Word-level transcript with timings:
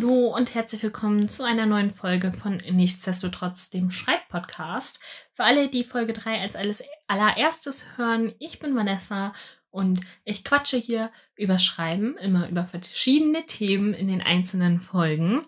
Hallo 0.00 0.34
und 0.34 0.54
herzlich 0.54 0.82
willkommen 0.82 1.28
zu 1.28 1.44
einer 1.44 1.66
neuen 1.66 1.90
Folge 1.90 2.32
von 2.32 2.56
Nichtsdestotrotz, 2.56 3.68
dem 3.68 3.90
Schreibpodcast. 3.90 4.98
Für 5.34 5.44
alle, 5.44 5.68
die 5.68 5.84
Folge 5.84 6.14
3 6.14 6.40
als 6.40 6.56
alles 6.56 6.82
allererstes 7.06 7.98
hören, 7.98 8.32
ich 8.38 8.60
bin 8.60 8.74
Vanessa 8.74 9.34
und 9.68 10.00
ich 10.24 10.42
quatsche 10.42 10.78
hier 10.78 11.12
über 11.36 11.58
Schreiben, 11.58 12.16
immer 12.16 12.48
über 12.48 12.64
verschiedene 12.64 13.44
Themen 13.44 13.92
in 13.92 14.08
den 14.08 14.22
einzelnen 14.22 14.80
Folgen. 14.80 15.44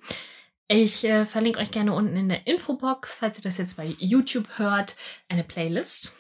Ich 0.69 1.03
äh, 1.05 1.25
verlinke 1.25 1.59
euch 1.59 1.71
gerne 1.71 1.95
unten 1.95 2.17
in 2.17 2.29
der 2.29 2.47
Infobox, 2.47 3.15
falls 3.15 3.39
ihr 3.39 3.45
das 3.45 3.57
jetzt 3.57 3.79
bei 3.79 3.87
YouTube 3.99 4.59
hört, 4.59 4.97
eine 5.31 5.45
Playlist. 5.45 6.15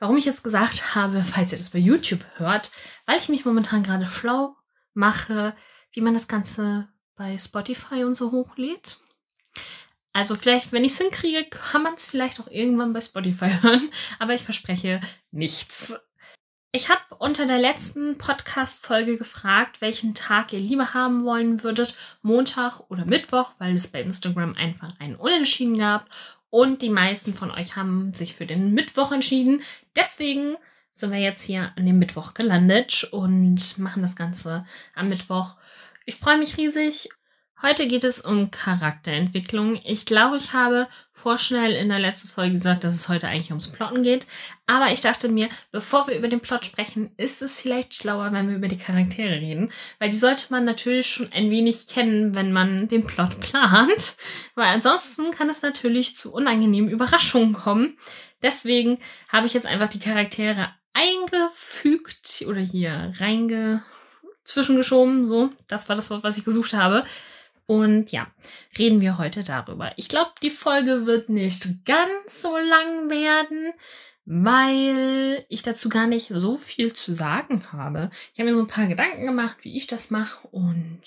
Warum 0.00 0.16
ich 0.16 0.24
jetzt 0.24 0.42
gesagt 0.42 0.96
habe, 0.96 1.22
falls 1.22 1.52
ihr 1.52 1.58
das 1.58 1.70
bei 1.70 1.78
YouTube 1.78 2.26
hört, 2.38 2.72
weil 3.06 3.20
ich 3.20 3.28
mich 3.28 3.44
momentan 3.44 3.84
gerade 3.84 4.08
schlau 4.10 4.56
mache, 4.94 5.54
wie 5.92 6.00
man 6.00 6.14
das 6.14 6.26
Ganze 6.26 6.88
bei 7.18 7.36
Spotify 7.36 8.04
und 8.04 8.14
so 8.14 8.32
hochlädt. 8.32 8.98
Also 10.14 10.34
vielleicht, 10.34 10.72
wenn 10.72 10.84
ich 10.84 10.92
es 10.92 10.98
hinkriege, 10.98 11.44
kann 11.44 11.82
man 11.82 11.94
es 11.94 12.06
vielleicht 12.06 12.40
auch 12.40 12.48
irgendwann 12.48 12.92
bei 12.92 13.00
Spotify 13.00 13.50
hören, 13.62 13.90
aber 14.18 14.34
ich 14.34 14.42
verspreche 14.42 15.00
nichts. 15.30 15.98
Ich 16.72 16.88
habe 16.90 17.00
unter 17.18 17.46
der 17.46 17.58
letzten 17.58 18.18
Podcast-Folge 18.18 19.16
gefragt, 19.16 19.80
welchen 19.80 20.14
Tag 20.14 20.52
ihr 20.52 20.60
lieber 20.60 20.92
haben 20.92 21.24
wollen 21.24 21.62
würdet, 21.62 21.96
Montag 22.22 22.80
oder 22.90 23.04
Mittwoch, 23.04 23.52
weil 23.58 23.74
es 23.74 23.88
bei 23.88 24.02
Instagram 24.02 24.54
einfach 24.54 24.90
einen 24.98 25.16
Unentschieden 25.16 25.78
gab. 25.78 26.06
Und 26.50 26.82
die 26.82 26.90
meisten 26.90 27.34
von 27.34 27.50
euch 27.50 27.76
haben 27.76 28.12
sich 28.14 28.34
für 28.34 28.46
den 28.46 28.74
Mittwoch 28.74 29.12
entschieden. 29.12 29.62
Deswegen 29.96 30.56
sind 30.90 31.12
wir 31.12 31.20
jetzt 31.20 31.42
hier 31.42 31.72
an 31.76 31.86
dem 31.86 31.98
Mittwoch 31.98 32.34
gelandet 32.34 33.04
und 33.12 33.78
machen 33.78 34.02
das 34.02 34.16
Ganze 34.16 34.66
am 34.94 35.08
Mittwoch 35.08 35.56
ich 36.08 36.16
freue 36.16 36.38
mich 36.38 36.56
riesig. 36.56 37.10
Heute 37.60 37.86
geht 37.86 38.02
es 38.02 38.22
um 38.22 38.50
Charakterentwicklung. 38.50 39.78
Ich 39.84 40.06
glaube, 40.06 40.38
ich 40.38 40.54
habe 40.54 40.88
vorschnell 41.12 41.72
in 41.72 41.90
der 41.90 41.98
letzten 41.98 42.28
Folge 42.28 42.54
gesagt, 42.54 42.82
dass 42.82 42.94
es 42.94 43.10
heute 43.10 43.28
eigentlich 43.28 43.50
ums 43.50 43.70
Plotten 43.70 44.02
geht. 44.02 44.26
Aber 44.66 44.90
ich 44.90 45.02
dachte 45.02 45.28
mir, 45.28 45.50
bevor 45.70 46.08
wir 46.08 46.16
über 46.16 46.28
den 46.28 46.40
Plot 46.40 46.64
sprechen, 46.64 47.12
ist 47.18 47.42
es 47.42 47.60
vielleicht 47.60 47.94
schlauer, 47.94 48.32
wenn 48.32 48.48
wir 48.48 48.56
über 48.56 48.68
die 48.68 48.78
Charaktere 48.78 49.34
reden. 49.34 49.70
Weil 49.98 50.08
die 50.08 50.16
sollte 50.16 50.46
man 50.50 50.64
natürlich 50.64 51.08
schon 51.08 51.30
ein 51.30 51.50
wenig 51.50 51.88
kennen, 51.88 52.34
wenn 52.34 52.52
man 52.52 52.88
den 52.88 53.04
Plot 53.04 53.38
plant. 53.40 54.16
Weil 54.54 54.68
ansonsten 54.68 55.30
kann 55.32 55.50
es 55.50 55.60
natürlich 55.60 56.16
zu 56.16 56.32
unangenehmen 56.32 56.88
Überraschungen 56.88 57.52
kommen. 57.52 57.98
Deswegen 58.40 58.98
habe 59.28 59.46
ich 59.46 59.52
jetzt 59.52 59.66
einfach 59.66 59.88
die 59.88 59.98
Charaktere 60.00 60.70
eingefügt 60.94 62.46
oder 62.48 62.60
hier 62.60 63.12
reinge 63.18 63.82
zwischengeschoben. 64.48 65.28
So, 65.28 65.50
das 65.68 65.88
war 65.88 65.96
das 65.96 66.10
Wort, 66.10 66.24
was 66.24 66.38
ich 66.38 66.44
gesucht 66.44 66.74
habe. 66.74 67.04
Und 67.66 68.12
ja, 68.12 68.26
reden 68.78 69.00
wir 69.00 69.18
heute 69.18 69.44
darüber. 69.44 69.92
Ich 69.96 70.08
glaube, 70.08 70.30
die 70.42 70.50
Folge 70.50 71.04
wird 71.06 71.28
nicht 71.28 71.84
ganz 71.84 72.40
so 72.40 72.56
lang 72.56 73.10
werden, 73.10 73.74
weil 74.24 75.44
ich 75.48 75.62
dazu 75.62 75.90
gar 75.90 76.06
nicht 76.06 76.32
so 76.34 76.56
viel 76.56 76.94
zu 76.94 77.12
sagen 77.12 77.70
habe. 77.72 78.10
Ich 78.32 78.40
habe 78.40 78.50
mir 78.50 78.56
so 78.56 78.62
ein 78.62 78.68
paar 78.68 78.86
Gedanken 78.86 79.26
gemacht, 79.26 79.58
wie 79.62 79.76
ich 79.76 79.86
das 79.86 80.10
mache 80.10 80.48
und 80.48 81.02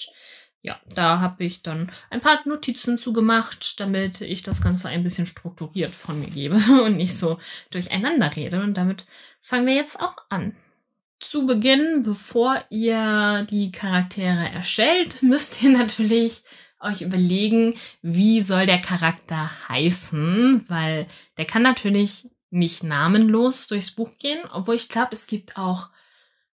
ja, 0.63 0.79
da 0.93 1.19
habe 1.19 1.43
ich 1.43 1.63
dann 1.63 1.91
ein 2.11 2.21
paar 2.21 2.39
Notizen 2.45 2.99
zugemacht, 2.99 3.79
damit 3.79 4.21
ich 4.21 4.43
das 4.43 4.61
Ganze 4.61 4.89
ein 4.89 5.03
bisschen 5.03 5.25
strukturiert 5.25 5.93
von 5.95 6.19
mir 6.19 6.29
gebe 6.29 6.55
und 6.85 6.97
nicht 6.97 7.17
so 7.17 7.39
durcheinander 7.71 8.35
rede. 8.35 8.61
Und 8.61 8.75
damit 8.75 9.07
fangen 9.41 9.65
wir 9.65 9.73
jetzt 9.73 9.99
auch 9.99 10.15
an. 10.29 10.55
Zu 11.21 11.45
Beginn, 11.45 12.01
bevor 12.01 12.65
ihr 12.71 13.45
die 13.49 13.71
Charaktere 13.71 14.49
erstellt, 14.53 15.21
müsst 15.21 15.61
ihr 15.61 15.69
natürlich 15.69 16.41
euch 16.79 17.03
überlegen, 17.03 17.75
wie 18.01 18.41
soll 18.41 18.65
der 18.65 18.79
Charakter 18.79 19.51
heißen, 19.69 20.65
weil 20.67 21.07
der 21.37 21.45
kann 21.45 21.61
natürlich 21.61 22.27
nicht 22.49 22.83
namenlos 22.83 23.67
durchs 23.67 23.91
Buch 23.91 24.17
gehen, 24.17 24.39
obwohl 24.51 24.75
ich 24.75 24.89
glaube, 24.89 25.09
es 25.11 25.27
gibt 25.27 25.57
auch 25.57 25.89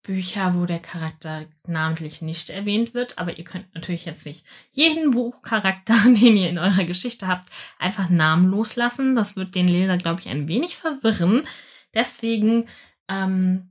Bücher, 0.04 0.54
wo 0.56 0.68
der 0.68 0.80
Charakter 0.80 1.46
namentlich 1.66 2.22
nicht 2.22 2.52
erwähnt 2.52 2.94
wird, 2.94 3.18
aber 3.18 3.40
ihr 3.40 3.44
könnt 3.44 3.74
natürlich 3.74 4.06
jetzt 4.06 4.28
nicht 4.28 4.46
jeden 4.70 5.12
Buchcharakter, 5.12 5.96
den 6.06 6.38
ihr 6.38 6.50
in 6.50 6.60
eurer 6.60 6.86
Geschichte 6.86 7.28
habt, 7.28 7.50
einfach 7.80 8.10
namenlos 8.10 8.76
lassen. 8.76 9.16
Das 9.16 9.36
wird 9.36 9.56
den 9.56 9.68
Leser, 9.68 9.98
glaube 9.98 10.20
ich, 10.20 10.30
ein 10.30 10.48
wenig 10.48 10.76
verwirren. 10.76 11.48
Deswegen 11.96 12.68
ähm, 13.10 13.71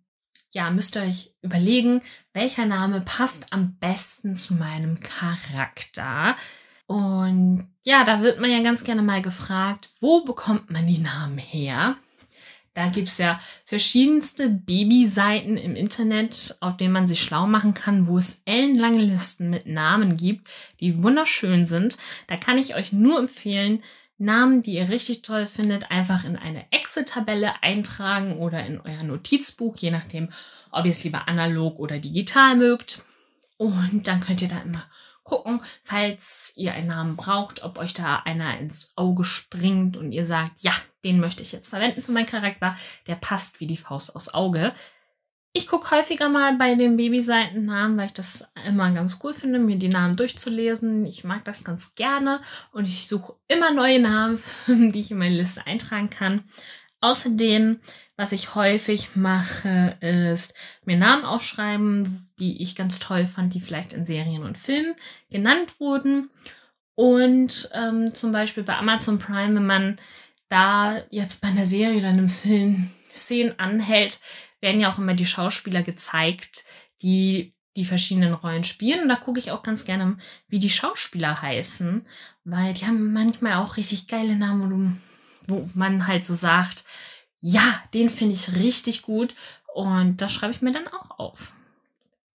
ja, 0.52 0.70
müsst 0.70 0.96
ihr 0.96 1.02
euch 1.02 1.32
überlegen, 1.42 2.02
welcher 2.32 2.66
Name 2.66 3.00
passt 3.00 3.52
am 3.52 3.76
besten 3.76 4.34
zu 4.34 4.54
meinem 4.54 4.96
Charakter. 5.00 6.36
Und 6.86 7.68
ja, 7.82 8.04
da 8.04 8.20
wird 8.22 8.40
man 8.40 8.50
ja 8.50 8.62
ganz 8.62 8.84
gerne 8.84 9.02
mal 9.02 9.22
gefragt, 9.22 9.90
wo 10.00 10.24
bekommt 10.24 10.70
man 10.70 10.86
die 10.86 10.98
Namen 10.98 11.38
her? 11.38 11.96
Da 12.74 12.88
gibt's 12.88 13.18
ja 13.18 13.40
verschiedenste 13.64 14.48
Babyseiten 14.48 15.56
im 15.56 15.74
Internet, 15.74 16.56
auf 16.60 16.76
denen 16.76 16.92
man 16.92 17.08
sich 17.08 17.20
schlau 17.20 17.46
machen 17.46 17.74
kann, 17.74 18.06
wo 18.06 18.16
es 18.16 18.42
ellenlange 18.44 19.02
Listen 19.02 19.50
mit 19.50 19.66
Namen 19.66 20.16
gibt, 20.16 20.48
die 20.78 21.02
wunderschön 21.02 21.66
sind. 21.66 21.96
Da 22.28 22.36
kann 22.36 22.58
ich 22.58 22.76
euch 22.76 22.92
nur 22.92 23.18
empfehlen, 23.18 23.82
Namen, 24.20 24.60
die 24.60 24.74
ihr 24.74 24.90
richtig 24.90 25.22
toll 25.22 25.46
findet, 25.46 25.90
einfach 25.90 26.24
in 26.24 26.36
eine 26.36 26.70
Excel-Tabelle 26.70 27.62
eintragen 27.62 28.38
oder 28.38 28.64
in 28.64 28.78
euer 28.80 29.02
Notizbuch, 29.02 29.76
je 29.78 29.90
nachdem, 29.90 30.28
ob 30.70 30.84
ihr 30.84 30.90
es 30.90 31.02
lieber 31.04 31.26
analog 31.26 31.78
oder 31.78 31.98
digital 31.98 32.54
mögt. 32.54 33.04
Und 33.56 34.06
dann 34.06 34.20
könnt 34.20 34.42
ihr 34.42 34.48
da 34.48 34.58
immer 34.58 34.84
gucken, 35.24 35.62
falls 35.84 36.52
ihr 36.56 36.74
einen 36.74 36.88
Namen 36.88 37.16
braucht, 37.16 37.62
ob 37.62 37.78
euch 37.78 37.94
da 37.94 38.16
einer 38.16 38.58
ins 38.58 38.92
Auge 38.96 39.24
springt 39.24 39.96
und 39.96 40.12
ihr 40.12 40.26
sagt, 40.26 40.62
ja, 40.62 40.72
den 41.04 41.18
möchte 41.18 41.42
ich 41.42 41.52
jetzt 41.52 41.70
verwenden 41.70 42.02
für 42.02 42.12
meinen 42.12 42.26
Charakter, 42.26 42.76
der 43.06 43.14
passt 43.14 43.60
wie 43.60 43.66
die 43.66 43.76
Faust 43.76 44.14
aufs 44.14 44.34
Auge. 44.34 44.74
Ich 45.52 45.66
gucke 45.66 45.90
häufiger 45.90 46.28
mal 46.28 46.56
bei 46.56 46.76
den 46.76 46.96
Babyseitennamen, 46.96 47.96
weil 47.96 48.06
ich 48.06 48.12
das 48.12 48.52
immer 48.66 48.92
ganz 48.92 49.18
cool 49.24 49.34
finde, 49.34 49.58
mir 49.58 49.76
die 49.76 49.88
Namen 49.88 50.14
durchzulesen. 50.14 51.04
Ich 51.06 51.24
mag 51.24 51.44
das 51.44 51.64
ganz 51.64 51.96
gerne 51.96 52.40
und 52.70 52.86
ich 52.86 53.08
suche 53.08 53.34
immer 53.48 53.72
neue 53.72 53.98
Namen, 53.98 54.38
die 54.68 55.00
ich 55.00 55.10
in 55.10 55.18
meine 55.18 55.36
Liste 55.36 55.66
eintragen 55.66 56.08
kann. 56.08 56.44
Außerdem, 57.00 57.80
was 58.16 58.30
ich 58.30 58.54
häufig 58.54 59.16
mache, 59.16 59.96
ist 60.00 60.56
mir 60.84 60.96
Namen 60.96 61.24
aufschreiben, 61.24 62.30
die 62.38 62.62
ich 62.62 62.76
ganz 62.76 63.00
toll 63.00 63.26
fand, 63.26 63.54
die 63.54 63.60
vielleicht 63.60 63.92
in 63.92 64.04
Serien 64.04 64.44
und 64.44 64.58
Filmen 64.58 64.94
genannt 65.30 65.80
wurden. 65.80 66.30
Und 66.94 67.70
ähm, 67.72 68.14
zum 68.14 68.30
Beispiel 68.30 68.62
bei 68.62 68.76
Amazon 68.76 69.18
Prime, 69.18 69.56
wenn 69.56 69.66
man 69.66 69.98
da 70.48 71.02
jetzt 71.10 71.40
bei 71.40 71.48
einer 71.48 71.66
Serie 71.66 71.98
oder 71.98 72.08
einem 72.08 72.28
Film 72.28 72.90
Szenen 73.10 73.58
anhält, 73.58 74.20
werden 74.60 74.80
ja 74.80 74.92
auch 74.92 74.98
immer 74.98 75.14
die 75.14 75.26
Schauspieler 75.26 75.82
gezeigt, 75.82 76.64
die 77.02 77.54
die 77.76 77.84
verschiedenen 77.84 78.34
Rollen 78.34 78.64
spielen. 78.64 79.02
Und 79.02 79.08
da 79.08 79.16
gucke 79.16 79.38
ich 79.38 79.52
auch 79.52 79.62
ganz 79.62 79.84
gerne, 79.84 80.18
wie 80.48 80.58
die 80.58 80.70
Schauspieler 80.70 81.40
heißen, 81.40 82.06
weil 82.44 82.74
die 82.74 82.86
haben 82.86 83.12
manchmal 83.12 83.54
auch 83.54 83.76
richtig 83.76 84.06
geile 84.06 84.36
Namen, 84.36 85.00
wo, 85.46 85.68
man 85.74 86.06
halt 86.06 86.26
so 86.26 86.34
sagt, 86.34 86.84
ja, 87.40 87.82
den 87.94 88.10
finde 88.10 88.34
ich 88.34 88.56
richtig 88.56 89.02
gut. 89.02 89.34
Und 89.72 90.20
das 90.20 90.32
schreibe 90.32 90.52
ich 90.52 90.62
mir 90.62 90.72
dann 90.72 90.88
auch 90.88 91.18
auf. 91.18 91.52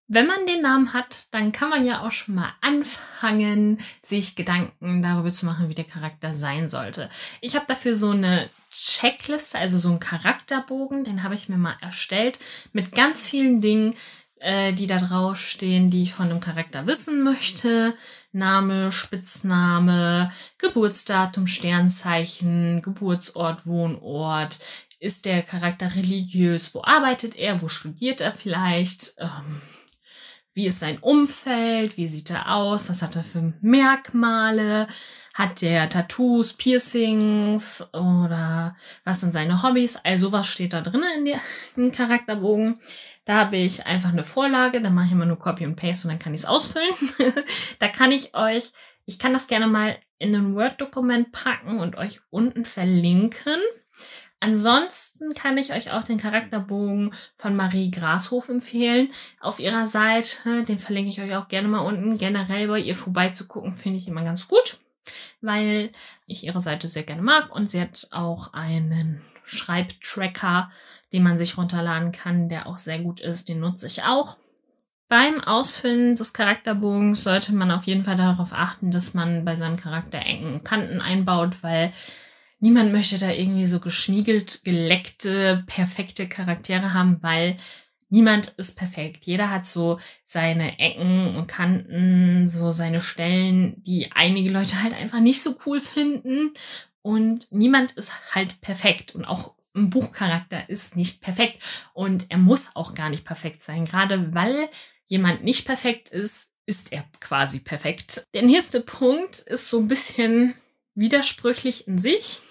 Wenn 0.08 0.28
man 0.28 0.46
den 0.46 0.62
Namen 0.62 0.94
hat, 0.94 1.34
dann 1.34 1.52
kann 1.52 1.70
man 1.70 1.86
ja 1.86 2.02
auch 2.02 2.12
schon 2.12 2.36
mal 2.36 2.54
anfangen, 2.62 3.80
sich 4.04 4.36
Gedanken 4.36 5.02
darüber 5.02 5.32
zu 5.32 5.46
machen, 5.46 5.70
wie 5.70 5.76
der 5.76 5.86
Charakter 5.86 6.34
sein 6.34 6.70
sollte. 6.70 7.10
Ich 7.42 7.56
habe 7.56 7.66
dafür 7.68 7.96
so 7.96 8.12
eine 8.12 8.50
Checkliste, 8.74 9.60
also 9.60 9.78
so 9.78 9.90
einen 9.90 10.00
Charakterbogen, 10.00 11.04
den 11.04 11.24
habe 11.24 11.36
ich 11.36 11.48
mir 11.48 11.58
mal 11.58 11.78
erstellt 11.82 12.40
mit 12.74 12.92
ganz 12.94 13.28
vielen 13.28 13.62
Dingen, 13.62 13.96
äh, 14.40 14.74
die 14.74 14.88
da 14.88 14.98
draufstehen, 14.98 15.90
die 15.90 16.04
ich 16.04 16.14
von 16.14 16.30
einem 16.30 16.40
Charakter 16.40 16.86
wissen 16.88 17.24
möchte. 17.24 17.96
Name, 18.32 18.92
Spitzname, 18.92 20.32
Geburtsdatum, 20.58 21.46
Sternzeichen, 21.46 22.82
Geburtsort, 22.82 23.68
Wohnort. 23.68 24.60
Ist 25.00 25.26
der 25.26 25.44
Charakter 25.44 25.96
religiös? 25.96 26.74
Wo 26.74 26.82
arbeitet 26.84 27.36
er? 27.36 27.62
Wo 27.62 27.68
studiert 27.68 28.22
er 28.22 28.32
vielleicht? 28.32 29.14
Ähm, 29.20 29.62
wie 30.54 30.66
ist 30.66 30.80
sein 30.80 30.98
Umfeld? 31.00 31.98
Wie 31.98 32.08
sieht 32.08 32.30
er 32.30 32.56
aus? 32.56 32.90
Was 32.90 33.02
hat 33.02 33.16
er 33.16 33.24
für 33.24 33.54
Merkmale? 33.62 34.88
Hat 35.34 35.62
der 35.62 35.90
Tattoos, 35.90 36.54
Piercings 36.54 37.84
oder 37.92 38.76
was 39.04 39.22
sind 39.22 39.34
seine 39.34 39.64
Hobbys? 39.64 39.98
Also 40.04 40.32
was 40.32 40.48
steht 40.48 40.74
da 40.74 40.82
drin 40.82 41.04
in 41.18 41.26
der, 41.26 41.42
im 41.76 41.92
Charakterbogen? 41.92 42.80
Da 43.26 43.46
habe 43.46 43.58
ich 43.58 43.86
einfach 43.86 44.10
eine 44.10 44.24
Vorlage, 44.24 44.82
da 44.82 44.90
mache 44.90 45.08
ich 45.08 45.12
immer 45.14 45.26
nur 45.26 45.40
Copy 45.40 45.66
und 45.66 45.76
Paste 45.76 46.08
und 46.08 46.14
dann 46.14 46.20
kann 46.20 46.34
ich 46.34 46.42
es 46.42 46.46
ausfüllen. 46.46 46.94
da 47.80 47.88
kann 47.88 48.12
ich 48.12 48.36
euch, 48.36 48.72
ich 49.06 49.18
kann 49.18 49.34
das 49.34 49.48
gerne 49.48 49.68
mal 49.68 49.98
in 50.20 50.36
ein 50.36 50.56
Word-Dokument 50.56 51.32
packen 51.32 51.80
und 51.80 51.96
euch 51.96 52.20
unten 52.30 52.66
verlinken. 52.66 53.60
Ansonsten 54.40 55.34
kann 55.34 55.58
ich 55.58 55.72
euch 55.72 55.92
auch 55.92 56.04
den 56.04 56.18
Charakterbogen 56.18 57.14
von 57.38 57.56
Marie 57.56 57.90
Grashof 57.90 58.50
empfehlen 58.50 59.10
auf 59.40 59.60
ihrer 59.60 59.88
Seite. 59.88 60.66
Den 60.66 60.80
verlinke 60.80 61.10
ich 61.10 61.22
euch 61.22 61.34
auch 61.36 61.48
gerne 61.48 61.70
mal 61.70 61.80
unten. 61.80 62.18
Generell 62.18 62.68
bei 62.68 62.80
ihr 62.80 62.98
vorbeizugucken 62.98 63.74
finde 63.74 64.00
ich 64.00 64.08
immer 64.10 64.26
ganz 64.26 64.50
gut, 64.50 64.83
weil 65.42 65.92
ich 66.26 66.44
ihre 66.44 66.62
Seite 66.62 66.90
sehr 66.90 67.04
gerne 67.04 67.22
mag 67.22 67.54
und 67.54 67.70
sie 67.70 67.82
hat 67.82 68.08
auch 68.12 68.54
einen 68.54 69.22
Schreibtracker, 69.44 70.72
den 71.12 71.24
man 71.24 71.38
sich 71.38 71.58
runterladen 71.58 72.12
kann, 72.12 72.50
der 72.50 72.68
auch 72.68 72.78
sehr 72.78 73.00
gut 73.00 73.20
ist. 73.20 73.50
Den 73.50 73.60
nutze 73.60 73.88
ich 73.88 74.04
auch. 74.04 74.38
Beim 75.10 75.44
Ausfüllen 75.44 76.16
des 76.16 76.34
Charakterbogens 76.34 77.24
sollte 77.24 77.54
man 77.54 77.72
auf 77.72 77.84
jeden 77.84 78.04
Fall 78.04 78.16
darauf 78.16 78.52
achten, 78.52 78.90
dass 78.90 79.14
man 79.14 79.46
bei 79.46 79.56
seinem 79.56 79.76
Charakter 79.76 80.20
Ecken 80.20 80.64
Kanten 80.64 81.02
einbaut, 81.02 81.62
weil 81.62 81.92
niemand 82.60 82.92
möchte 82.92 83.20
da 83.20 83.30
irgendwie 83.30 83.68
so 83.68 83.80
geschniegelt, 83.80 84.64
geleckte, 84.64 85.64
perfekte 85.68 86.28
Charaktere 86.28 86.94
haben, 86.94 87.22
weil 87.22 87.58
niemand 88.14 88.50
ist 88.58 88.78
perfekt. 88.78 89.26
Jeder 89.26 89.50
hat 89.50 89.66
so 89.66 90.00
seine 90.24 90.78
Ecken 90.78 91.36
und 91.36 91.48
Kanten, 91.48 92.48
so 92.48 92.72
seine 92.72 93.02
Stellen, 93.02 93.82
die 93.82 94.12
einige 94.14 94.52
Leute 94.52 94.84
halt 94.84 94.94
einfach 94.94 95.20
nicht 95.20 95.42
so 95.42 95.56
cool 95.66 95.82
finden. 95.82 96.54
Und 97.02 97.52
niemand 97.52 97.94
ist 97.94 98.36
halt 98.36 98.62
perfekt. 98.62 99.16
Und 99.16 99.26
auch 99.26 99.56
ein 99.74 99.90
Buchcharakter 99.90 100.70
ist 100.70 100.96
nicht 100.96 101.22
perfekt. 101.22 101.58
Und 101.94 102.28
er 102.30 102.38
muss 102.38 102.76
auch 102.76 102.94
gar 102.94 103.10
nicht 103.10 103.26
perfekt 103.26 103.64
sein. 103.64 103.84
Gerade 103.84 104.32
weil 104.36 104.70
jemand 105.08 105.44
nicht 105.44 105.66
perfekt 105.66 106.10
ist, 106.10 106.54
ist 106.68 106.94
er 106.94 107.06
quasi 107.20 107.62
perfekt. 107.62 108.26
Der 108.36 108.44
nächste 108.44 108.82
Punkt 108.82 109.40
ist 109.40 109.72
so 109.72 109.80
ein 109.80 109.88
bisschen 109.88 110.54
widersprüchlich 110.94 111.88
in 111.88 111.98
sich. 111.98 112.42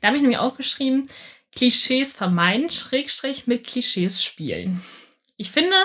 Da 0.00 0.08
habe 0.08 0.16
ich 0.16 0.22
nämlich 0.22 0.38
auch 0.38 0.56
geschrieben, 0.56 1.08
Klischees 1.54 2.14
vermeiden, 2.14 2.70
Schrägstrich 2.70 3.46
mit 3.46 3.66
Klischees 3.66 4.24
spielen. 4.24 4.82
Ich 5.36 5.50
finde 5.50 5.76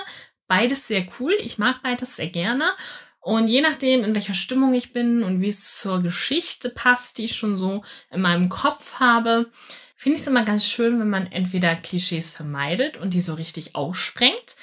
beides 0.47 0.87
sehr 0.87 1.05
cool. 1.19 1.33
Ich 1.41 1.57
mag 1.57 1.81
beides 1.83 2.15
sehr 2.15 2.29
gerne. 2.29 2.71
Und 3.19 3.49
je 3.49 3.61
nachdem, 3.61 4.03
in 4.03 4.15
welcher 4.15 4.33
Stimmung 4.33 4.73
ich 4.73 4.93
bin 4.93 5.23
und 5.23 5.41
wie 5.41 5.49
es 5.49 5.79
zur 5.79 6.01
Geschichte 6.01 6.69
passt, 6.69 7.17
die 7.17 7.25
ich 7.25 7.35
schon 7.35 7.57
so 7.57 7.83
in 8.09 8.21
meinem 8.21 8.47
Kopf 8.47 8.99
habe, 8.99 9.51
finde 9.97 10.15
ich 10.15 10.21
es 10.21 10.27
immer 10.27 10.45
ganz 10.45 10.65
schön, 10.65 10.99
wenn 10.99 11.09
man 11.09 11.29
entweder 11.31 11.75
Klischees 11.75 12.31
vermeidet 12.31 12.95
und 12.95 13.13
die 13.13 13.21
so 13.21 13.33
richtig 13.33 13.75
aussprengt 13.75 14.55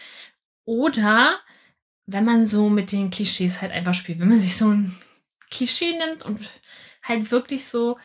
oder 0.64 1.38
wenn 2.06 2.24
man 2.24 2.46
so 2.46 2.70
mit 2.70 2.92
den 2.92 3.10
Klischees 3.10 3.60
halt 3.60 3.72
einfach 3.72 3.94
spielt, 3.94 4.20
wenn 4.20 4.28
man 4.28 4.40
sich 4.40 4.56
so 4.56 4.68
ein 4.70 4.96
Klischee 5.50 5.96
nimmt 5.98 6.24
und 6.24 6.40
halt 7.02 7.30
wirklich 7.30 7.66
so 7.66 7.98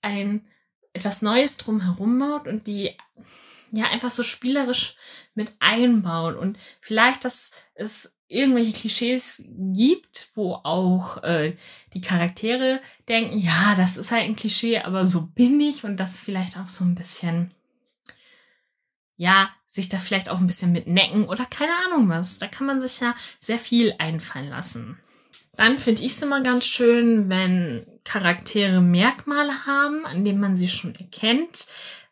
ein 0.00 0.46
etwas 0.96 1.22
Neues 1.22 1.56
drumherum 1.56 2.18
baut 2.18 2.46
und 2.46 2.66
die 2.66 2.96
ja 3.70 3.86
einfach 3.86 4.10
so 4.10 4.22
spielerisch 4.22 4.96
mit 5.34 5.52
einbaut 5.58 6.36
und 6.36 6.58
vielleicht, 6.80 7.24
dass 7.24 7.52
es 7.74 8.12
irgendwelche 8.28 8.72
Klischees 8.72 9.44
gibt, 9.72 10.30
wo 10.34 10.54
auch 10.54 11.22
äh, 11.22 11.56
die 11.94 12.00
Charaktere 12.00 12.80
denken, 13.08 13.38
ja, 13.38 13.74
das 13.76 13.96
ist 13.96 14.10
halt 14.10 14.24
ein 14.24 14.36
Klischee, 14.36 14.78
aber 14.78 15.06
so 15.06 15.28
bin 15.28 15.60
ich 15.60 15.84
und 15.84 15.98
das 15.98 16.24
vielleicht 16.24 16.58
auch 16.58 16.68
so 16.68 16.84
ein 16.84 16.94
bisschen, 16.94 17.54
ja, 19.16 19.50
sich 19.66 19.88
da 19.88 19.98
vielleicht 19.98 20.28
auch 20.28 20.38
ein 20.38 20.46
bisschen 20.46 20.72
mit 20.72 20.86
necken 20.86 21.26
oder 21.26 21.44
keine 21.44 21.72
Ahnung 21.84 22.08
was. 22.08 22.38
Da 22.38 22.46
kann 22.48 22.66
man 22.66 22.80
sich 22.80 23.00
ja 23.00 23.14
sehr 23.38 23.58
viel 23.58 23.94
einfallen 23.98 24.48
lassen. 24.48 24.98
Dann 25.56 25.78
finde 25.78 26.02
ich 26.02 26.12
es 26.12 26.22
immer 26.22 26.42
ganz 26.42 26.66
schön, 26.66 27.28
wenn 27.28 27.86
Charaktere 28.06 28.80
Merkmale 28.80 29.66
haben, 29.66 30.06
an 30.06 30.24
denen 30.24 30.40
man 30.40 30.56
sie 30.56 30.68
schon 30.68 30.94
erkennt 30.94 31.66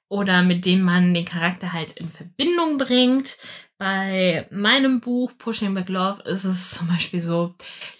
oder 0.08 0.42
mit 0.42 0.66
denen 0.66 0.82
man 0.82 1.14
den 1.14 1.24
Charakter 1.24 1.72
halt 1.72 1.92
in 1.92 2.10
Verbindung 2.10 2.78
bringt. 2.78 3.38
Bei 3.78 4.46
meinem 4.50 5.00
Buch 5.00 5.32
Pushing 5.38 5.74
Back 5.74 5.88
Love 5.88 6.22
ist 6.24 6.44
es 6.44 6.70
zum 6.74 6.88
Beispiel 6.88 7.20
so, 7.20 7.54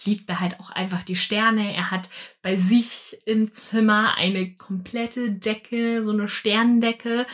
liebt 0.05 0.29
er 0.29 0.41
halt 0.41 0.59
auch 0.59 0.71
einfach 0.71 1.03
die 1.03 1.15
Sterne. 1.15 1.73
Er 1.73 1.89
hat 1.89 2.09
bei 2.41 2.57
sich 2.57 3.17
im 3.25 3.51
Zimmer 3.51 4.15
eine 4.17 4.55
komplette 4.55 5.31
Decke, 5.31 6.03
so 6.03 6.11
eine 6.11 6.27
Sterndecke 6.27 7.25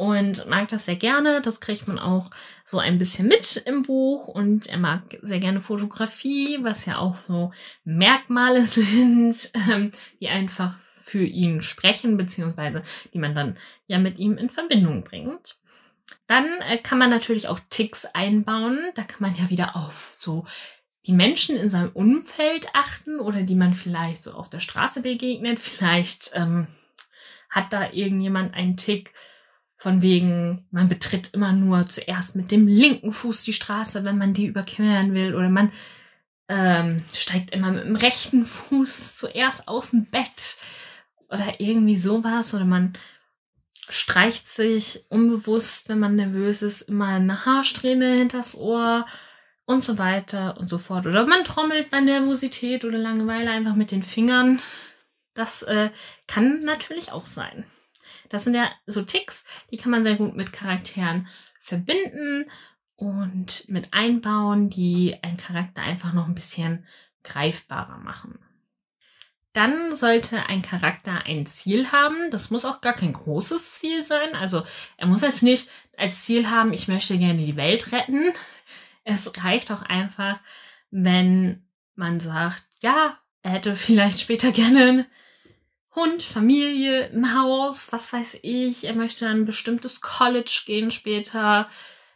und 0.00 0.48
mag 0.48 0.68
das 0.68 0.86
sehr 0.86 0.96
gerne. 0.96 1.42
Das 1.42 1.60
kriegt 1.60 1.86
man 1.86 1.98
auch 1.98 2.30
so 2.64 2.78
ein 2.78 2.96
bisschen 2.96 3.28
mit 3.28 3.62
im 3.66 3.82
Buch 3.82 4.28
und 4.28 4.66
er 4.66 4.78
mag 4.78 5.02
sehr 5.20 5.40
gerne 5.40 5.60
Fotografie, 5.60 6.56
was 6.62 6.86
ja 6.86 6.96
auch 6.96 7.16
so 7.28 7.52
Merkmale 7.84 8.64
sind, 8.64 9.52
ähm, 9.70 9.92
die 10.18 10.28
einfach 10.28 10.78
für 11.04 11.22
ihn 11.22 11.60
sprechen, 11.60 12.16
beziehungsweise 12.16 12.82
die 13.12 13.18
man 13.18 13.34
dann 13.34 13.58
ja 13.88 13.98
mit 13.98 14.18
ihm 14.18 14.38
in 14.38 14.48
Verbindung 14.48 15.04
bringt. 15.04 15.58
Dann 16.26 16.46
äh, 16.62 16.78
kann 16.78 16.98
man 16.98 17.10
natürlich 17.10 17.48
auch 17.48 17.60
Ticks 17.68 18.06
einbauen. 18.06 18.78
Da 18.94 19.02
kann 19.02 19.20
man 19.20 19.36
ja 19.36 19.50
wieder 19.50 19.76
auf 19.76 20.14
so 20.16 20.46
die 21.06 21.12
Menschen 21.12 21.56
in 21.56 21.68
seinem 21.68 21.90
Umfeld 21.90 22.68
achten 22.72 23.20
oder 23.20 23.42
die 23.42 23.54
man 23.54 23.74
vielleicht 23.74 24.22
so 24.22 24.32
auf 24.32 24.48
der 24.48 24.60
Straße 24.60 25.02
begegnet. 25.02 25.60
Vielleicht 25.60 26.30
ähm, 26.36 26.68
hat 27.50 27.70
da 27.74 27.90
irgendjemand 27.92 28.54
einen 28.54 28.78
Tick, 28.78 29.12
von 29.80 30.02
wegen, 30.02 30.66
man 30.70 30.88
betritt 30.88 31.30
immer 31.32 31.52
nur 31.52 31.88
zuerst 31.88 32.36
mit 32.36 32.50
dem 32.50 32.68
linken 32.68 33.12
Fuß 33.12 33.44
die 33.44 33.54
Straße, 33.54 34.04
wenn 34.04 34.18
man 34.18 34.34
die 34.34 34.44
überqueren 34.44 35.14
will. 35.14 35.34
Oder 35.34 35.48
man 35.48 35.72
ähm, 36.48 37.02
steigt 37.14 37.54
immer 37.54 37.72
mit 37.72 37.84
dem 37.84 37.96
rechten 37.96 38.44
Fuß 38.44 39.16
zuerst 39.16 39.68
aus 39.68 39.92
dem 39.92 40.04
Bett. 40.04 40.58
Oder 41.30 41.60
irgendwie 41.60 41.96
sowas. 41.96 42.54
Oder 42.54 42.66
man 42.66 42.92
streicht 43.88 44.46
sich 44.46 45.06
unbewusst, 45.08 45.88
wenn 45.88 45.98
man 45.98 46.14
nervös 46.14 46.60
ist, 46.60 46.82
immer 46.82 47.06
eine 47.06 47.46
Haarsträhne 47.46 48.18
hinters 48.18 48.58
Ohr 48.58 49.06
und 49.64 49.82
so 49.82 49.96
weiter 49.96 50.58
und 50.58 50.68
so 50.68 50.76
fort. 50.76 51.06
Oder 51.06 51.26
man 51.26 51.42
trommelt 51.42 51.90
bei 51.90 52.02
Nervosität 52.02 52.84
oder 52.84 52.98
Langeweile 52.98 53.50
einfach 53.50 53.76
mit 53.76 53.92
den 53.92 54.02
Fingern. 54.02 54.60
Das 55.32 55.62
äh, 55.62 55.88
kann 56.26 56.64
natürlich 56.64 57.12
auch 57.12 57.24
sein. 57.24 57.64
Das 58.30 58.44
sind 58.44 58.54
ja 58.54 58.70
so 58.86 59.02
Ticks, 59.02 59.44
die 59.70 59.76
kann 59.76 59.90
man 59.90 60.04
sehr 60.04 60.16
gut 60.16 60.34
mit 60.34 60.54
Charakteren 60.54 61.28
verbinden 61.60 62.50
und 62.96 63.68
mit 63.68 63.92
einbauen, 63.92 64.70
die 64.70 65.18
einen 65.22 65.36
Charakter 65.36 65.82
einfach 65.82 66.14
noch 66.14 66.26
ein 66.26 66.34
bisschen 66.34 66.86
greifbarer 67.22 67.98
machen. 67.98 68.38
Dann 69.52 69.92
sollte 69.92 70.46
ein 70.48 70.62
Charakter 70.62 71.26
ein 71.26 71.44
Ziel 71.44 71.90
haben. 71.90 72.30
Das 72.30 72.50
muss 72.50 72.64
auch 72.64 72.80
gar 72.80 72.92
kein 72.92 73.12
großes 73.12 73.74
Ziel 73.74 74.02
sein. 74.02 74.34
Also 74.34 74.62
er 74.96 75.08
muss 75.08 75.22
jetzt 75.22 75.42
nicht 75.42 75.70
als 75.96 76.24
Ziel 76.24 76.48
haben, 76.48 76.72
ich 76.72 76.86
möchte 76.88 77.18
gerne 77.18 77.44
die 77.44 77.56
Welt 77.56 77.92
retten. 77.92 78.32
Es 79.02 79.32
reicht 79.42 79.72
auch 79.72 79.80
einfach, 79.80 80.40
wenn 80.90 81.66
man 81.94 82.20
sagt, 82.20 82.64
ja, 82.80 83.18
er 83.42 83.52
hätte 83.52 83.74
vielleicht 83.74 84.20
später 84.20 84.52
gerne 84.52 85.06
Hund, 86.00 86.22
Familie, 86.22 87.10
ein 87.12 87.34
Haus, 87.38 87.92
was 87.92 88.10
weiß 88.12 88.38
ich. 88.40 88.84
Er 88.84 88.94
möchte 88.94 89.28
ein 89.28 89.44
bestimmtes 89.44 90.00
College 90.00 90.62
gehen 90.64 90.90
später. 90.90 91.68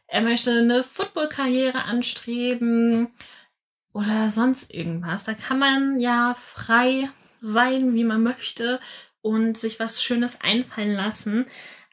Er 0.06 0.22
möchte 0.22 0.52
eine 0.52 0.82
Footballkarriere 0.82 1.84
anstreben 1.84 3.08
oder 3.92 4.30
sonst 4.30 4.72
irgendwas. 4.72 5.24
Da 5.24 5.34
kann 5.34 5.58
man 5.58 5.98
ja 5.98 6.34
frei 6.34 7.10
sein, 7.42 7.94
wie 7.94 8.04
man 8.04 8.22
möchte 8.22 8.80
und 9.20 9.58
sich 9.58 9.78
was 9.80 10.02
Schönes 10.02 10.40
einfallen 10.40 10.94
lassen. 10.94 11.46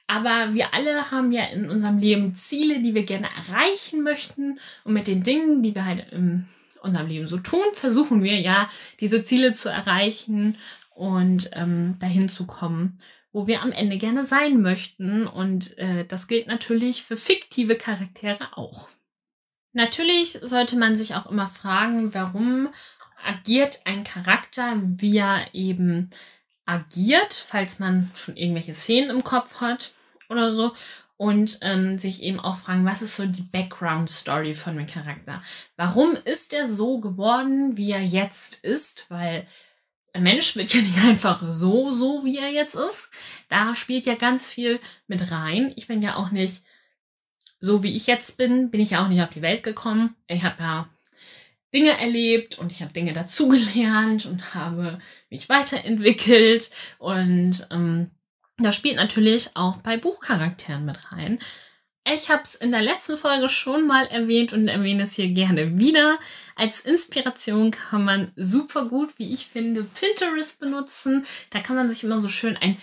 Aber 0.08 0.54
wir 0.54 0.74
alle 0.74 1.12
haben 1.12 1.34
ja 1.34 1.44
in 1.46 1.70
unserem 1.70 1.98
Leben 1.98 2.36
Ziele, 2.36 2.82
die 2.82 2.96
wir 2.96 3.04
gerne 3.04 3.28
erreichen 3.36 4.02
möchten. 4.02 4.60
Und 4.86 4.94
mit 4.94 5.08
den 5.08 5.24
Dingen, 5.24 5.62
die 5.62 5.76
wir 5.76 5.86
halt 5.86 6.10
in 6.14 6.48
unserem 6.82 7.08
Leben 7.08 7.28
so 7.28 7.38
tun, 7.38 7.66
versuchen 7.74 8.24
wir 8.24 8.40
ja, 8.40 8.70
diese 9.02 9.24
Ziele 9.24 9.52
zu 9.52 9.70
erreichen 9.70 10.58
und 10.96 11.50
ähm, 11.54 11.98
dahin 12.00 12.30
zu 12.30 12.46
kommen, 12.46 13.00
wo 13.32 13.48
wir 13.48 13.62
am 13.62 13.72
Ende 13.72 13.98
gerne 13.98 14.24
sein 14.24 14.62
möchten. 14.62 15.28
Und 15.28 15.78
äh, 15.78 16.06
das 16.06 16.28
gilt 16.28 16.48
natürlich 16.48 17.04
für 17.04 17.18
fiktive 17.18 17.76
Charaktere 17.76 18.58
auch. 18.58 18.90
Natürlich 19.74 20.34
sollte 20.34 20.78
man 20.78 20.96
sich 20.96 21.16
auch 21.16 21.28
immer 21.28 21.48
fragen, 21.48 22.14
warum 22.14 22.70
agiert 23.26 23.82
ein 23.86 24.04
Charakter, 24.04 24.82
wie 24.84 25.18
er 25.18 25.54
eben 25.54 26.10
agiert, 26.66 27.34
falls 27.34 27.80
man 27.80 28.12
schon 28.16 28.36
irgendwelche 28.36 28.74
Szenen 28.74 29.10
im 29.10 29.24
Kopf 29.24 29.62
hat 29.62 29.94
oder 30.30 30.56
so. 30.56 30.74
Und 31.18 31.60
ähm, 31.62 32.00
sich 32.00 32.24
eben 32.24 32.40
auch 32.40 32.58
fragen, 32.58 32.84
was 32.84 33.04
ist 33.04 33.16
so 33.16 33.28
die 33.28 33.44
Background-Story 33.44 34.56
von 34.56 34.76
dem 34.76 34.88
Charakter? 34.88 35.44
Warum 35.78 36.16
ist 36.16 36.52
er 36.52 36.66
so 36.66 37.00
geworden, 37.00 37.78
wie 37.78 37.92
er 37.92 38.02
jetzt 38.02 38.64
ist? 38.64 39.06
Weil 39.12 39.48
ein 40.14 40.24
Mensch 40.24 40.56
wird 40.56 40.74
ja 40.74 40.82
nicht 40.82 40.98
einfach 41.06 41.44
so, 41.50 41.92
so 41.92 42.24
wie 42.26 42.38
er 42.38 42.50
jetzt 42.50 42.76
ist. 42.76 43.12
Da 43.50 43.76
spielt 43.76 44.06
ja 44.06 44.16
ganz 44.16 44.48
viel 44.48 44.80
mit 45.08 45.32
rein. 45.32 45.74
Ich 45.76 45.88
bin 45.88 46.02
ja 46.02 46.16
auch 46.16 46.32
nicht 46.32 46.64
so, 47.60 47.84
wie 47.84 47.96
ich 47.96 48.08
jetzt 48.08 48.38
bin, 48.38 48.72
bin 48.72 48.82
ich 48.82 48.92
ja 48.92 49.04
auch 49.04 49.08
nicht 49.08 49.22
auf 49.22 49.30
die 49.30 49.42
Welt 49.42 49.64
gekommen. 49.64 50.16
Ich 50.28 50.44
habe 50.44 50.62
ja 50.62 50.90
Dinge 51.74 51.98
erlebt 52.00 52.60
und 52.60 52.72
ich 52.72 52.82
habe 52.82 52.92
Dinge 52.92 53.14
dazugelernt 53.14 54.26
und 54.26 54.54
habe 54.54 55.00
mich 55.30 55.48
weiterentwickelt 55.48 56.72
und 56.98 57.68
ähm, 57.72 58.12
Das 58.58 58.76
spielt 58.76 58.98
natürlich 58.98 59.56
auch 59.56 59.78
bei 59.78 59.98
Buchcharakteren 59.98 60.86
mit 60.86 61.12
rein. 61.12 61.40
Ich 62.04 62.30
habe 62.30 62.42
es 62.44 62.56
in 62.56 62.72
der 62.72 62.82
letzten 62.82 63.16
Folge 63.16 63.48
schon 63.48 63.86
mal 63.86 64.08
erwähnt 64.08 64.54
und 64.54 64.68
erwähne 64.68 65.04
es 65.04 65.16
hier 65.16 65.30
gerne 65.30 65.80
wieder. 65.80 66.18
Als 66.56 66.86
Inspiration 66.86 67.70
kann 67.70 68.04
man 68.04 68.32
super 68.36 68.86
gut, 68.86 69.14
wie 69.18 69.32
ich 69.32 69.48
finde, 69.48 69.84
Pinterest 69.84 70.60
benutzen. 70.60 71.26
Da 71.52 71.60
kann 71.60 71.76
man 71.76 71.90
sich 71.90 72.04
immer 72.04 72.20
so 72.20 72.28
schön 72.28 72.58
ein, 72.58 72.78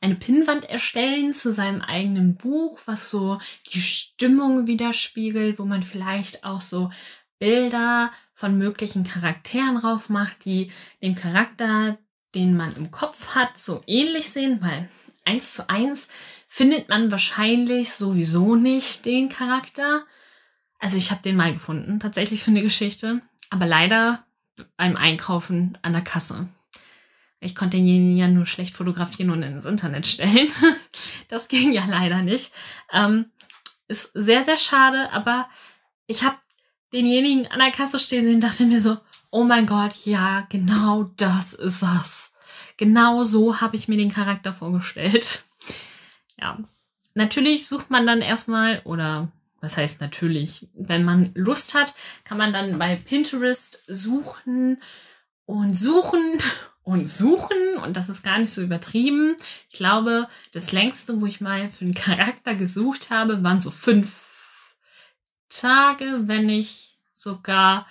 eine 0.00 0.14
Pinnwand 0.14 0.66
erstellen 0.66 1.34
zu 1.34 1.52
seinem 1.52 1.82
eigenen 1.82 2.36
Buch, 2.36 2.80
was 2.86 3.10
so 3.10 3.40
die 3.72 3.82
Stimmung 3.82 4.68
widerspiegelt, 4.68 5.58
wo 5.58 5.64
man 5.64 5.82
vielleicht 5.82 6.44
auch 6.44 6.62
so 6.62 6.90
Bilder 7.40 8.12
von 8.34 8.56
möglichen 8.56 9.02
Charakteren 9.02 9.80
drauf 9.80 10.08
macht, 10.08 10.44
die 10.44 10.70
dem 11.02 11.16
Charakter, 11.16 11.98
den 12.36 12.56
man 12.56 12.74
im 12.76 12.92
Kopf 12.92 13.34
hat, 13.34 13.58
so 13.58 13.82
ähnlich 13.88 14.30
sehen, 14.30 14.60
weil 14.62 14.88
eins 15.24 15.54
zu 15.54 15.68
eins 15.68 16.08
findet 16.52 16.88
man 16.88 17.12
wahrscheinlich 17.12 17.92
sowieso 17.92 18.56
nicht 18.56 19.06
den 19.06 19.28
Charakter. 19.28 20.02
Also 20.80 20.98
ich 20.98 21.12
habe 21.12 21.22
den 21.22 21.36
mal 21.36 21.54
gefunden, 21.54 22.00
tatsächlich 22.00 22.42
für 22.42 22.50
eine 22.50 22.60
Geschichte, 22.60 23.22
aber 23.50 23.66
leider 23.66 24.26
beim 24.76 24.96
Einkaufen 24.96 25.78
an 25.82 25.92
der 25.92 26.02
Kasse. 26.02 26.48
Ich 27.38 27.54
konnte 27.54 27.76
denjenigen 27.76 28.16
ja 28.16 28.26
nur 28.26 28.46
schlecht 28.46 28.74
fotografieren 28.74 29.30
und 29.30 29.44
ins 29.44 29.64
Internet 29.64 30.08
stellen. 30.08 30.48
das 31.28 31.46
ging 31.46 31.72
ja 31.72 31.86
leider 31.86 32.20
nicht. 32.20 32.50
Ähm, 32.92 33.26
ist 33.86 34.12
sehr, 34.14 34.44
sehr 34.44 34.58
schade, 34.58 35.10
aber 35.12 35.48
ich 36.08 36.24
habe 36.24 36.36
denjenigen 36.92 37.46
an 37.46 37.60
der 37.60 37.70
Kasse 37.70 38.00
stehen 38.00 38.24
sehen 38.24 38.34
und 38.34 38.40
dachte 38.40 38.66
mir 38.66 38.80
so, 38.80 38.98
oh 39.30 39.44
mein 39.44 39.66
Gott, 39.66 39.94
ja, 40.04 40.46
genau 40.50 41.04
das 41.16 41.52
ist 41.52 41.82
das. 41.82 42.32
Genau 42.76 43.22
so 43.22 43.60
habe 43.60 43.76
ich 43.76 43.86
mir 43.86 43.96
den 43.96 44.12
Charakter 44.12 44.52
vorgestellt. 44.52 45.44
Ja. 46.40 46.58
Natürlich 47.14 47.66
sucht 47.66 47.90
man 47.90 48.06
dann 48.06 48.22
erstmal, 48.22 48.80
oder 48.84 49.30
was 49.60 49.76
heißt 49.76 50.00
natürlich, 50.00 50.68
wenn 50.74 51.04
man 51.04 51.32
Lust 51.34 51.74
hat, 51.74 51.94
kann 52.24 52.38
man 52.38 52.52
dann 52.52 52.78
bei 52.78 52.96
Pinterest 52.96 53.82
suchen 53.86 54.80
und 55.44 55.74
suchen 55.74 56.38
und 56.82 57.08
suchen 57.08 57.76
und 57.84 57.96
das 57.96 58.08
ist 58.08 58.22
gar 58.22 58.38
nicht 58.38 58.50
so 58.50 58.62
übertrieben. 58.62 59.36
Ich 59.68 59.78
glaube, 59.78 60.28
das 60.52 60.72
längste, 60.72 61.20
wo 61.20 61.26
ich 61.26 61.40
mal 61.40 61.70
für 61.70 61.84
einen 61.84 61.94
Charakter 61.94 62.54
gesucht 62.54 63.10
habe, 63.10 63.42
waren 63.42 63.60
so 63.60 63.70
fünf 63.70 64.24
Tage, 65.48 66.22
wenn 66.22 66.48
ich 66.48 66.98
sogar, 67.12 67.86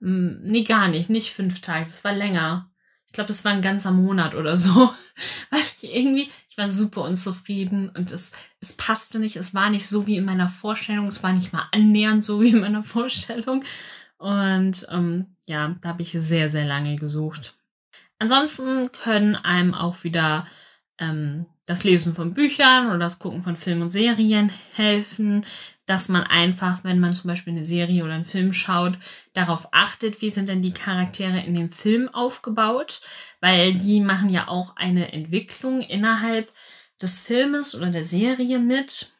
hm, 0.00 0.40
nee, 0.42 0.64
gar 0.64 0.88
nicht, 0.88 1.08
nicht 1.08 1.32
fünf 1.32 1.60
Tage, 1.60 1.84
das 1.84 2.04
war 2.04 2.12
länger. 2.12 2.70
Glaube, 3.16 3.28
das 3.28 3.46
war 3.46 3.52
ein 3.52 3.62
ganzer 3.62 3.92
Monat 3.92 4.34
oder 4.34 4.58
so, 4.58 4.92
weil 5.50 5.60
ich 5.60 5.90
irgendwie, 5.90 6.30
ich 6.50 6.58
war 6.58 6.68
super 6.68 7.00
unzufrieden 7.00 7.88
und 7.88 8.12
es, 8.12 8.32
es 8.60 8.76
passte 8.76 9.18
nicht, 9.18 9.36
es 9.36 9.54
war 9.54 9.70
nicht 9.70 9.86
so 9.86 10.06
wie 10.06 10.18
in 10.18 10.26
meiner 10.26 10.50
Vorstellung, 10.50 11.06
es 11.06 11.22
war 11.22 11.32
nicht 11.32 11.50
mal 11.50 11.66
annähernd 11.72 12.22
so 12.22 12.42
wie 12.42 12.50
in 12.50 12.60
meiner 12.60 12.84
Vorstellung. 12.84 13.64
Und 14.18 14.86
ähm, 14.90 15.28
ja, 15.46 15.76
da 15.80 15.88
habe 15.88 16.02
ich 16.02 16.12
sehr, 16.12 16.50
sehr 16.50 16.66
lange 16.66 16.96
gesucht. 16.96 17.54
Ansonsten 18.18 18.92
können 18.92 19.34
einem 19.34 19.72
auch 19.72 20.04
wieder 20.04 20.46
ähm, 20.98 21.46
das 21.66 21.84
Lesen 21.84 22.14
von 22.14 22.34
Büchern 22.34 22.88
oder 22.88 22.98
das 22.98 23.18
Gucken 23.18 23.42
von 23.42 23.56
Filmen 23.56 23.82
und 23.82 23.90
Serien 23.90 24.50
helfen, 24.72 25.44
dass 25.84 26.08
man 26.08 26.24
einfach, 26.24 26.84
wenn 26.84 27.00
man 27.00 27.12
zum 27.14 27.28
Beispiel 27.28 27.52
eine 27.52 27.64
Serie 27.64 28.04
oder 28.04 28.14
einen 28.14 28.24
Film 28.24 28.52
schaut, 28.52 28.98
darauf 29.32 29.68
achtet, 29.72 30.20
wie 30.20 30.30
sind 30.30 30.48
denn 30.48 30.62
die 30.62 30.72
Charaktere 30.72 31.40
in 31.40 31.54
dem 31.54 31.70
Film 31.70 32.08
aufgebaut, 32.08 33.00
weil 33.40 33.74
die 33.74 34.00
machen 34.00 34.30
ja 34.30 34.48
auch 34.48 34.76
eine 34.76 35.12
Entwicklung 35.12 35.80
innerhalb 35.80 36.52
des 37.00 37.20
Filmes 37.20 37.74
oder 37.74 37.90
der 37.90 38.04
Serie 38.04 38.58
mit 38.58 39.12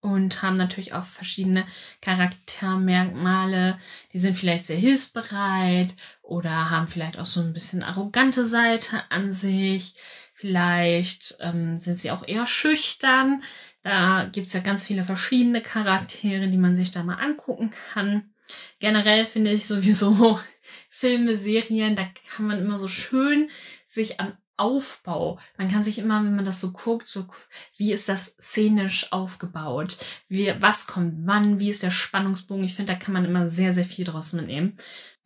und 0.00 0.42
haben 0.42 0.54
natürlich 0.54 0.94
auch 0.94 1.04
verschiedene 1.04 1.66
Charaktermerkmale. 2.00 3.78
Die 4.12 4.18
sind 4.18 4.36
vielleicht 4.36 4.66
sehr 4.66 4.76
hilfsbereit 4.76 5.94
oder 6.22 6.70
haben 6.70 6.86
vielleicht 6.86 7.18
auch 7.18 7.26
so 7.26 7.40
ein 7.40 7.52
bisschen 7.52 7.82
arrogante 7.82 8.44
Seite 8.44 9.02
an 9.10 9.32
sich. 9.32 9.94
Vielleicht 10.36 11.38
ähm, 11.40 11.78
sind 11.78 11.96
sie 11.96 12.10
auch 12.10 12.26
eher 12.26 12.46
schüchtern. 12.46 13.42
Da 13.82 14.28
gibt's 14.30 14.52
ja 14.52 14.60
ganz 14.60 14.86
viele 14.86 15.04
verschiedene 15.04 15.62
Charaktere, 15.62 16.48
die 16.48 16.58
man 16.58 16.76
sich 16.76 16.90
da 16.90 17.02
mal 17.02 17.14
angucken 17.14 17.70
kann. 17.92 18.34
Generell 18.78 19.26
finde 19.26 19.52
ich 19.52 19.66
sowieso 19.66 20.38
Filme, 20.90 21.36
Serien, 21.36 21.96
da 21.96 22.06
kann 22.28 22.46
man 22.46 22.58
immer 22.58 22.78
so 22.78 22.88
schön 22.88 23.50
sich 23.86 24.20
am 24.20 24.36
Aufbau. 24.56 25.38
Man 25.58 25.68
kann 25.68 25.82
sich 25.82 25.98
immer, 25.98 26.22
wenn 26.24 26.36
man 26.36 26.44
das 26.44 26.60
so 26.60 26.72
guckt, 26.72 27.08
so, 27.08 27.26
wie 27.76 27.92
ist 27.92 28.08
das 28.08 28.36
szenisch 28.40 29.12
aufgebaut? 29.12 29.98
Wie, 30.28 30.54
was 30.60 30.86
kommt 30.86 31.26
wann? 31.26 31.58
Wie 31.58 31.70
ist 31.70 31.82
der 31.82 31.90
Spannungsbogen? 31.90 32.64
Ich 32.64 32.74
finde, 32.74 32.92
da 32.92 32.98
kann 32.98 33.14
man 33.14 33.24
immer 33.24 33.48
sehr, 33.48 33.72
sehr 33.72 33.84
viel 33.84 34.04
draus 34.04 34.32
mitnehmen. 34.32 34.76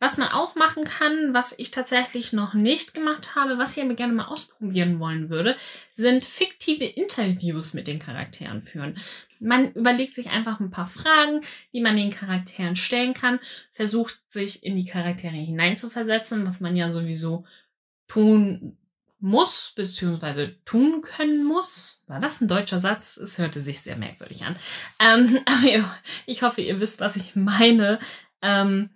Was 0.01 0.17
man 0.17 0.29
auch 0.29 0.55
machen 0.55 0.83
kann, 0.83 1.35
was 1.35 1.53
ich 1.59 1.69
tatsächlich 1.69 2.33
noch 2.33 2.55
nicht 2.55 2.95
gemacht 2.95 3.35
habe, 3.35 3.59
was 3.59 3.77
ich 3.77 3.83
aber 3.83 3.93
gerne 3.93 4.13
mal 4.13 4.25
ausprobieren 4.25 4.99
wollen 4.99 5.29
würde, 5.29 5.55
sind 5.91 6.25
fiktive 6.25 6.85
Interviews 6.85 7.75
mit 7.75 7.85
den 7.85 7.99
Charakteren 7.99 8.63
führen. 8.63 8.95
Man 9.39 9.71
überlegt 9.73 10.15
sich 10.15 10.31
einfach 10.31 10.59
ein 10.59 10.71
paar 10.71 10.87
Fragen, 10.87 11.41
die 11.71 11.81
man 11.81 11.97
den 11.97 12.09
Charakteren 12.09 12.75
stellen 12.75 13.13
kann, 13.13 13.39
versucht 13.71 14.23
sich 14.25 14.63
in 14.63 14.75
die 14.75 14.85
Charaktere 14.85 15.35
hineinzuversetzen, 15.35 16.47
was 16.47 16.61
man 16.61 16.75
ja 16.75 16.91
sowieso 16.91 17.45
tun 18.07 18.77
muss, 19.21 19.73
beziehungsweise 19.75 20.55
tun 20.65 21.01
können 21.01 21.45
muss. 21.45 22.01
War 22.07 22.19
das 22.19 22.41
ein 22.41 22.47
deutscher 22.47 22.79
Satz? 22.79 23.17
Es 23.17 23.37
hörte 23.37 23.61
sich 23.61 23.81
sehr 23.81 23.95
merkwürdig 23.95 24.43
an. 24.43 24.55
Ähm, 24.99 25.39
aber 25.45 25.85
ich 26.25 26.41
hoffe, 26.41 26.61
ihr 26.61 26.81
wisst, 26.81 26.99
was 26.99 27.15
ich 27.15 27.35
meine. 27.35 27.99
Ähm, 28.41 28.89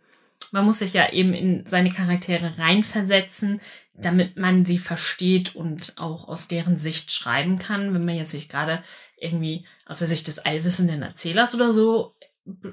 man 0.52 0.66
muss 0.66 0.80
sich 0.80 0.94
ja 0.94 1.12
eben 1.12 1.34
in 1.34 1.66
seine 1.66 1.92
Charaktere 1.92 2.58
reinversetzen, 2.58 3.62
damit 3.94 4.38
man 4.38 4.66
sie 4.66 4.78
versteht 4.78 5.56
und 5.56 5.94
auch 5.98 6.28
aus 6.28 6.48
deren 6.48 6.80
Sicht 6.80 7.12
schreiben 7.12 7.60
kann. 7.60 7.94
Wenn 7.94 8.06
man 8.06 8.16
jetzt 8.16 8.32
sich 8.32 8.50
gerade 8.50 8.84
irgendwie 9.18 9.66
aus 9.86 10.00
der 10.00 10.08
Sicht 10.08 10.28
des 10.28 10.40
allwissenden 10.40 11.02
Erzählers 11.02 11.56
oder 11.56 11.72
so 11.74 12.16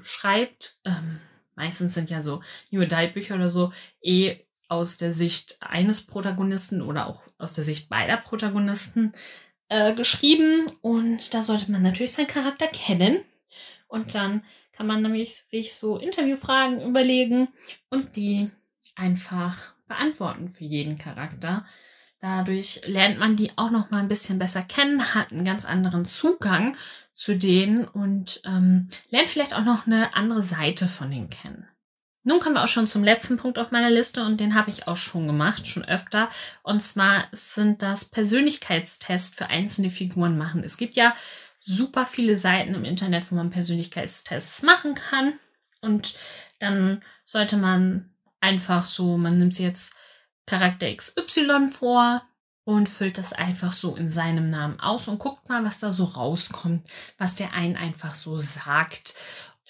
schreibt, 0.01 0.75
ähm, 0.85 1.19
meistens 1.55 1.93
sind 1.93 2.09
ja 2.09 2.21
so 2.21 2.41
New 2.71 2.81
Adult 2.81 3.13
Bücher 3.13 3.35
oder 3.35 3.49
so 3.49 3.71
eh 4.01 4.39
aus 4.73 4.97
der 4.97 5.11
Sicht 5.11 5.57
eines 5.61 6.07
Protagonisten 6.07 6.81
oder 6.81 7.05
auch 7.05 7.21
aus 7.37 7.53
der 7.53 7.63
Sicht 7.63 7.89
beider 7.89 8.17
Protagonisten 8.17 9.13
äh, 9.69 9.93
geschrieben. 9.93 10.65
Und 10.81 11.35
da 11.35 11.43
sollte 11.43 11.71
man 11.71 11.83
natürlich 11.83 12.13
seinen 12.13 12.25
Charakter 12.25 12.67
kennen. 12.67 13.23
Und 13.87 14.15
dann 14.15 14.43
kann 14.71 14.87
man 14.87 15.03
nämlich 15.03 15.35
sich 15.35 15.75
so 15.75 15.97
Interviewfragen 15.97 16.81
überlegen 16.81 17.49
und 17.91 18.15
die 18.15 18.45
einfach 18.95 19.75
beantworten 19.87 20.49
für 20.49 20.63
jeden 20.63 20.97
Charakter. 20.97 21.67
Dadurch 22.19 22.81
lernt 22.87 23.19
man 23.19 23.35
die 23.35 23.55
auch 23.57 23.69
noch 23.69 23.91
mal 23.91 23.99
ein 23.99 24.07
bisschen 24.07 24.39
besser 24.39 24.63
kennen, 24.63 25.13
hat 25.13 25.31
einen 25.31 25.45
ganz 25.45 25.65
anderen 25.65 26.05
Zugang 26.05 26.75
zu 27.11 27.37
denen 27.37 27.85
und 27.85 28.41
ähm, 28.45 28.87
lernt 29.11 29.29
vielleicht 29.29 29.53
auch 29.53 29.65
noch 29.65 29.85
eine 29.85 30.15
andere 30.15 30.41
Seite 30.41 30.87
von 30.87 31.11
denen 31.11 31.29
kennen. 31.29 31.67
Nun 32.23 32.39
kommen 32.39 32.55
wir 32.55 32.63
auch 32.63 32.69
schon 32.69 32.87
zum 32.87 33.03
letzten 33.03 33.37
Punkt 33.37 33.59
auf 33.59 33.71
meiner 33.71 33.89
Liste 33.89 34.23
und 34.23 34.39
den 34.39 34.55
habe 34.55 34.69
ich 34.69 34.87
auch 34.87 34.97
schon 34.97 35.27
gemacht, 35.27 35.67
schon 35.67 35.83
öfter. 35.83 36.29
Und 36.63 36.81
zwar 36.81 37.25
sind 37.31 37.81
das 37.81 38.05
Persönlichkeitstests 38.05 39.35
für 39.35 39.47
einzelne 39.47 39.91
Figuren 39.91 40.37
machen. 40.37 40.63
Es 40.63 40.77
gibt 40.77 40.95
ja 40.95 41.13
super 41.65 42.05
viele 42.05 42.37
Seiten 42.37 42.75
im 42.75 42.85
Internet, 42.85 43.29
wo 43.29 43.35
man 43.35 43.49
Persönlichkeitstests 43.49 44.63
machen 44.63 44.95
kann. 44.95 45.33
Und 45.81 46.17
dann 46.59 47.03
sollte 47.25 47.57
man 47.57 48.13
einfach 48.39 48.85
so, 48.85 49.17
man 49.17 49.37
nimmt 49.37 49.59
jetzt 49.59 49.95
Charakter 50.45 50.93
XY 50.93 51.69
vor 51.69 52.21
und 52.65 52.87
füllt 52.87 53.17
das 53.17 53.33
einfach 53.33 53.73
so 53.73 53.95
in 53.95 54.09
seinem 54.09 54.49
Namen 54.49 54.79
aus 54.79 55.07
und 55.07 55.19
guckt 55.19 55.49
mal, 55.49 55.65
was 55.65 55.79
da 55.79 55.91
so 55.91 56.05
rauskommt, 56.05 56.87
was 57.17 57.35
der 57.35 57.53
einen 57.53 57.75
einfach 57.75 58.15
so 58.15 58.37
sagt. 58.37 59.15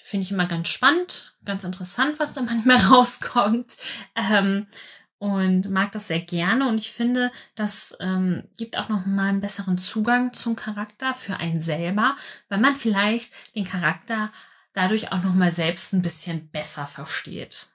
Finde 0.06 0.24
ich 0.24 0.32
immer 0.32 0.44
ganz 0.44 0.68
spannend, 0.68 1.32
ganz 1.46 1.64
interessant, 1.64 2.18
was 2.18 2.34
da 2.34 2.42
manchmal 2.46 2.76
rauskommt. 2.76 3.72
Ähm, 4.14 4.66
und 5.16 5.70
mag 5.70 5.92
das 5.92 6.08
sehr 6.08 6.20
gerne. 6.20 6.68
Und 6.68 6.76
ich 6.76 6.92
finde, 6.92 7.32
das 7.54 7.96
ähm, 8.00 8.42
gibt 8.58 8.78
auch 8.78 8.90
noch 8.90 9.06
mal 9.06 9.30
einen 9.30 9.40
besseren 9.40 9.78
Zugang 9.78 10.34
zum 10.34 10.56
Charakter 10.56 11.14
für 11.14 11.38
einen 11.38 11.58
selber, 11.58 12.18
weil 12.50 12.58
man 12.58 12.76
vielleicht 12.76 13.32
den 13.54 13.64
Charakter 13.64 14.30
dadurch 14.74 15.10
auch 15.10 15.22
noch 15.22 15.32
mal 15.32 15.50
selbst 15.50 15.94
ein 15.94 16.02
bisschen 16.02 16.50
besser 16.50 16.86
versteht. 16.86 17.68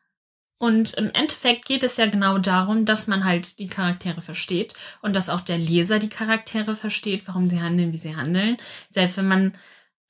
Und 0.60 0.94
im 0.96 1.10
Endeffekt 1.10 1.66
geht 1.66 1.82
es 1.82 1.98
ja 1.98 2.06
genau 2.06 2.38
darum, 2.38 2.86
dass 2.86 3.08
man 3.08 3.24
halt 3.24 3.58
die 3.58 3.70
Charaktere 3.70 4.22
versteht 4.22 4.76
und 5.02 5.16
dass 5.16 5.30
auch 5.30 5.42
der 5.42 5.58
Leser 5.58 5.98
die 5.98 6.10
Charaktere 6.10 6.76
versteht, 6.76 7.28
warum 7.28 7.48
sie 7.48 7.60
handeln, 7.60 7.92
wie 7.92 7.98
sie 7.98 8.16
handeln. 8.16 8.58
Selbst 8.92 9.18
wenn 9.18 9.28
man 9.28 9.54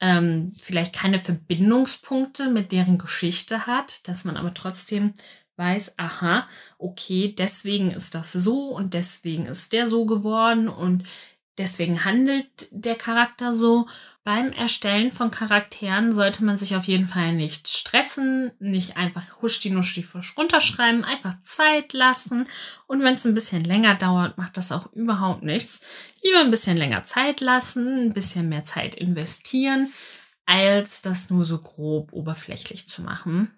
ähm, 0.01 0.53
vielleicht 0.60 0.94
keine 0.96 1.20
Verbindungspunkte 1.20 2.50
mit 2.50 2.72
deren 2.72 2.98
Geschichte 2.98 3.68
hat, 3.68 4.08
dass 4.08 4.24
man 4.25 4.38
aber 4.38 4.53
trotzdem 4.53 5.13
weiß, 5.58 5.96
aha, 5.98 6.48
okay, 6.77 7.36
deswegen 7.38 7.91
ist 7.91 8.15
das 8.15 8.32
so 8.32 8.70
und 8.70 8.94
deswegen 8.94 9.46
ist 9.46 9.74
der 9.74 9.88
so 9.88 10.06
geworden 10.06 10.70
und 10.70 11.03
deswegen 11.58 12.06
handelt 12.06 12.48
der 12.72 12.96
Charakter 12.96 13.53
so. 13.56 13.88
Beim 14.29 14.51
Erstellen 14.51 15.12
von 15.12 15.31
Charakteren 15.31 16.13
sollte 16.13 16.45
man 16.45 16.55
sich 16.55 16.75
auf 16.75 16.83
jeden 16.83 17.07
Fall 17.07 17.33
nicht 17.33 17.67
stressen, 17.67 18.51
nicht 18.59 18.95
einfach 18.95 19.41
huschti 19.41 19.71
nuschti 19.71 20.05
runterschreiben, 20.38 21.03
einfach 21.03 21.41
Zeit 21.41 21.93
lassen. 21.93 22.45
Und 22.86 23.01
wenn 23.01 23.15
es 23.15 23.25
ein 23.25 23.33
bisschen 23.33 23.63
länger 23.63 23.95
dauert, 23.95 24.38
macht 24.38 24.57
das 24.57 24.71
auch 24.71 24.93
überhaupt 24.93 25.41
nichts. 25.41 25.83
Lieber 26.21 26.41
ein 26.41 26.51
bisschen 26.51 26.77
länger 26.77 27.05
Zeit 27.05 27.41
lassen, 27.41 28.03
ein 28.03 28.13
bisschen 28.13 28.50
mehr 28.50 28.63
Zeit 28.63 28.93
investieren, 28.93 29.91
als 30.45 31.01
das 31.01 31.31
nur 31.31 31.43
so 31.43 31.57
grob 31.57 32.13
oberflächlich 32.13 32.88
zu 32.88 33.01
machen. 33.01 33.50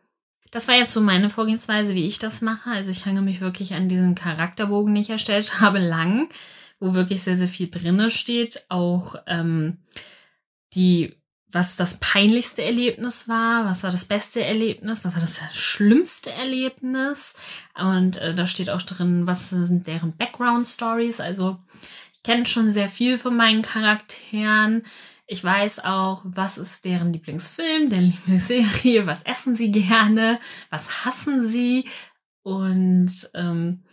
Das 0.51 0.69
war 0.69 0.75
jetzt 0.75 0.93
so 0.93 1.01
meine 1.01 1.29
Vorgehensweise, 1.29 1.95
wie 1.95 2.07
ich 2.07 2.17
das 2.17 2.39
mache. 2.39 2.69
Also 2.69 2.91
ich 2.91 3.05
hange 3.05 3.21
mich 3.21 3.41
wirklich 3.41 3.73
an 3.73 3.89
diesen 3.89 4.15
Charakterbogen, 4.15 4.95
den 4.95 5.03
ich 5.03 5.09
erstellt 5.09 5.51
habe, 5.59 5.79
lang, 5.79 6.29
wo 6.79 6.93
wirklich 6.93 7.23
sehr, 7.23 7.35
sehr 7.35 7.49
viel 7.49 7.69
drinne 7.69 8.09
steht. 8.09 8.63
Auch 8.69 9.15
ähm, 9.27 9.79
die, 10.73 11.15
was 11.51 11.75
das 11.75 11.99
peinlichste 11.99 12.63
Erlebnis 12.63 13.27
war, 13.27 13.65
was 13.65 13.83
war 13.83 13.91
das 13.91 14.05
beste 14.05 14.43
Erlebnis, 14.43 15.03
was 15.03 15.13
war 15.13 15.21
das 15.21 15.41
schlimmste 15.53 16.31
Erlebnis. 16.31 17.35
Und 17.75 18.17
äh, 18.17 18.33
da 18.33 18.47
steht 18.47 18.69
auch 18.69 18.81
drin, 18.81 19.27
was 19.27 19.49
sind 19.49 19.87
deren 19.87 20.15
Background 20.15 20.67
Stories. 20.67 21.19
Also 21.19 21.59
ich 22.13 22.23
kenne 22.23 22.45
schon 22.45 22.71
sehr 22.71 22.89
viel 22.89 23.17
von 23.17 23.35
meinen 23.35 23.61
Charakteren. 23.61 24.83
Ich 25.27 25.43
weiß 25.43 25.85
auch, 25.85 26.21
was 26.25 26.57
ist 26.57 26.85
deren 26.85 27.13
Lieblingsfilm, 27.13 27.89
deren 27.89 28.11
Lieblingsserie, 28.11 29.05
was 29.07 29.23
essen 29.23 29.55
sie 29.55 29.71
gerne, 29.71 30.39
was 30.69 31.05
hassen 31.05 31.45
sie. 31.47 31.89
Und 32.43 33.11
ähm, 33.33 33.83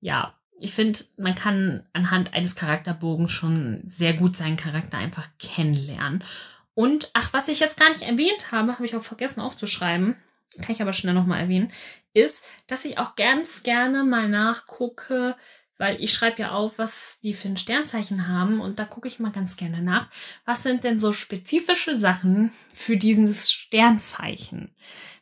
ja, 0.00 0.34
ich 0.64 0.72
finde, 0.72 0.98
man 1.18 1.34
kann 1.34 1.86
anhand 1.92 2.32
eines 2.32 2.56
Charakterbogens 2.56 3.30
schon 3.30 3.82
sehr 3.84 4.14
gut 4.14 4.34
seinen 4.34 4.56
Charakter 4.56 4.96
einfach 4.96 5.28
kennenlernen. 5.38 6.24
Und, 6.72 7.10
ach, 7.12 7.34
was 7.34 7.48
ich 7.48 7.60
jetzt 7.60 7.78
gar 7.78 7.90
nicht 7.90 8.00
erwähnt 8.00 8.50
habe, 8.50 8.72
habe 8.72 8.86
ich 8.86 8.96
auch 8.96 9.02
vergessen 9.02 9.40
aufzuschreiben, 9.42 10.16
kann 10.62 10.74
ich 10.74 10.80
aber 10.80 10.94
schnell 10.94 11.12
nochmal 11.12 11.40
erwähnen, 11.40 11.70
ist, 12.14 12.46
dass 12.66 12.86
ich 12.86 12.96
auch 12.96 13.14
ganz 13.14 13.62
gerne 13.62 14.04
mal 14.04 14.26
nachgucke, 14.28 15.36
weil 15.78 16.00
ich 16.00 16.12
schreibe 16.12 16.42
ja 16.42 16.52
auf, 16.52 16.78
was 16.78 17.18
die 17.22 17.34
für 17.34 17.48
ein 17.48 17.56
Sternzeichen 17.56 18.28
haben 18.28 18.60
und 18.60 18.78
da 18.78 18.84
gucke 18.84 19.08
ich 19.08 19.18
mal 19.18 19.32
ganz 19.32 19.56
gerne 19.56 19.82
nach, 19.82 20.08
was 20.44 20.62
sind 20.62 20.84
denn 20.84 20.98
so 20.98 21.12
spezifische 21.12 21.98
Sachen 21.98 22.52
für 22.68 22.96
dieses 22.96 23.52
Sternzeichen? 23.52 24.74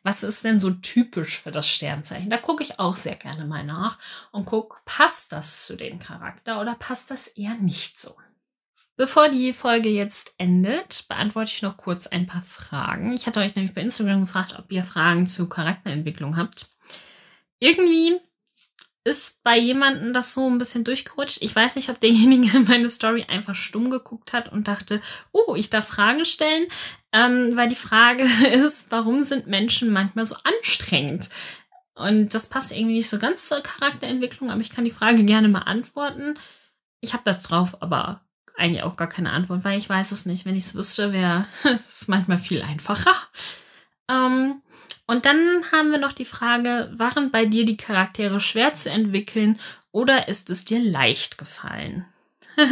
was 0.02 0.22
ist 0.22 0.44
denn 0.44 0.58
so 0.58 0.70
typisch 0.70 1.38
für 1.38 1.50
das 1.50 1.68
Sternzeichen? 1.68 2.30
Da 2.30 2.36
gucke 2.36 2.62
ich 2.62 2.78
auch 2.78 2.96
sehr 2.96 3.14
gerne 3.14 3.46
mal 3.46 3.64
nach 3.64 3.98
und 4.32 4.46
gucke, 4.46 4.78
passt 4.84 5.32
das 5.32 5.64
zu 5.64 5.76
dem 5.76 5.98
Charakter 5.98 6.60
oder 6.60 6.74
passt 6.74 7.10
das 7.10 7.28
eher 7.28 7.54
nicht 7.54 7.98
so? 7.98 8.16
Bevor 8.96 9.28
die 9.28 9.52
Folge 9.52 9.88
jetzt 9.88 10.34
endet, 10.38 11.06
beantworte 11.08 11.50
ich 11.52 11.62
noch 11.62 11.76
kurz 11.76 12.06
ein 12.06 12.26
paar 12.26 12.42
Fragen. 12.42 13.14
Ich 13.14 13.26
hatte 13.26 13.40
euch 13.40 13.54
nämlich 13.54 13.74
bei 13.74 13.80
Instagram 13.80 14.22
gefragt, 14.22 14.54
ob 14.58 14.70
ihr 14.70 14.84
Fragen 14.84 15.26
zu 15.26 15.48
Charakterentwicklung 15.48 16.36
habt. 16.36 16.68
Irgendwie 17.58 18.20
ist 19.04 19.42
bei 19.42 19.58
jemandem 19.58 20.12
das 20.12 20.32
so 20.32 20.48
ein 20.48 20.58
bisschen 20.58 20.84
durchgerutscht. 20.84 21.42
Ich 21.42 21.54
weiß 21.54 21.76
nicht, 21.76 21.88
ob 21.88 21.98
derjenige 22.00 22.58
meine 22.60 22.88
Story 22.88 23.24
einfach 23.28 23.54
stumm 23.54 23.90
geguckt 23.90 24.32
hat 24.32 24.50
und 24.52 24.68
dachte, 24.68 25.00
oh, 25.32 25.54
ich 25.54 25.70
darf 25.70 25.88
Fragen 25.88 26.24
stellen. 26.24 26.66
Ähm, 27.12 27.56
weil 27.56 27.68
die 27.68 27.74
Frage 27.74 28.22
ist, 28.52 28.90
warum 28.90 29.24
sind 29.24 29.46
Menschen 29.46 29.92
manchmal 29.92 30.26
so 30.26 30.36
anstrengend? 30.44 31.28
Und 31.94 32.34
das 32.34 32.48
passt 32.48 32.72
irgendwie 32.72 32.96
nicht 32.96 33.10
so 33.10 33.18
ganz 33.18 33.48
zur 33.48 33.60
Charakterentwicklung, 33.60 34.50
aber 34.50 34.60
ich 34.60 34.70
kann 34.70 34.84
die 34.84 34.90
Frage 34.90 35.24
gerne 35.24 35.48
mal 35.48 35.60
antworten. 35.60 36.38
Ich 37.00 37.12
habe 37.12 37.22
da 37.24 37.34
drauf 37.34 37.82
aber 37.82 38.22
eigentlich 38.56 38.82
auch 38.82 38.96
gar 38.96 39.08
keine 39.08 39.32
Antwort, 39.32 39.64
weil 39.64 39.78
ich 39.78 39.88
weiß 39.88 40.12
es 40.12 40.26
nicht. 40.26 40.44
Wenn 40.44 40.56
ich 40.56 40.64
es 40.64 40.74
wüsste, 40.74 41.12
wäre 41.12 41.46
es 41.64 42.08
manchmal 42.08 42.38
viel 42.38 42.62
einfacher. 42.62 43.14
Ähm, 44.08 44.62
und 45.12 45.26
dann 45.26 45.70
haben 45.70 45.90
wir 45.90 45.98
noch 45.98 46.14
die 46.14 46.24
Frage, 46.24 46.90
waren 46.96 47.30
bei 47.30 47.44
dir 47.44 47.66
die 47.66 47.76
Charaktere 47.76 48.40
schwer 48.40 48.74
zu 48.74 48.88
entwickeln 48.88 49.60
oder 49.90 50.26
ist 50.28 50.48
es 50.48 50.64
dir 50.64 50.80
leicht 50.80 51.36
gefallen? 51.36 52.06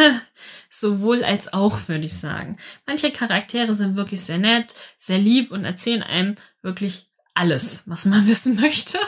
Sowohl 0.70 1.22
als 1.22 1.52
auch, 1.52 1.86
würde 1.88 2.06
ich 2.06 2.14
sagen. 2.14 2.56
Manche 2.86 3.12
Charaktere 3.12 3.74
sind 3.74 3.94
wirklich 3.94 4.22
sehr 4.22 4.38
nett, 4.38 4.74
sehr 4.96 5.18
lieb 5.18 5.50
und 5.50 5.66
erzählen 5.66 6.02
einem 6.02 6.36
wirklich 6.62 7.08
alles, 7.34 7.82
was 7.84 8.06
man 8.06 8.26
wissen 8.26 8.58
möchte. 8.58 8.98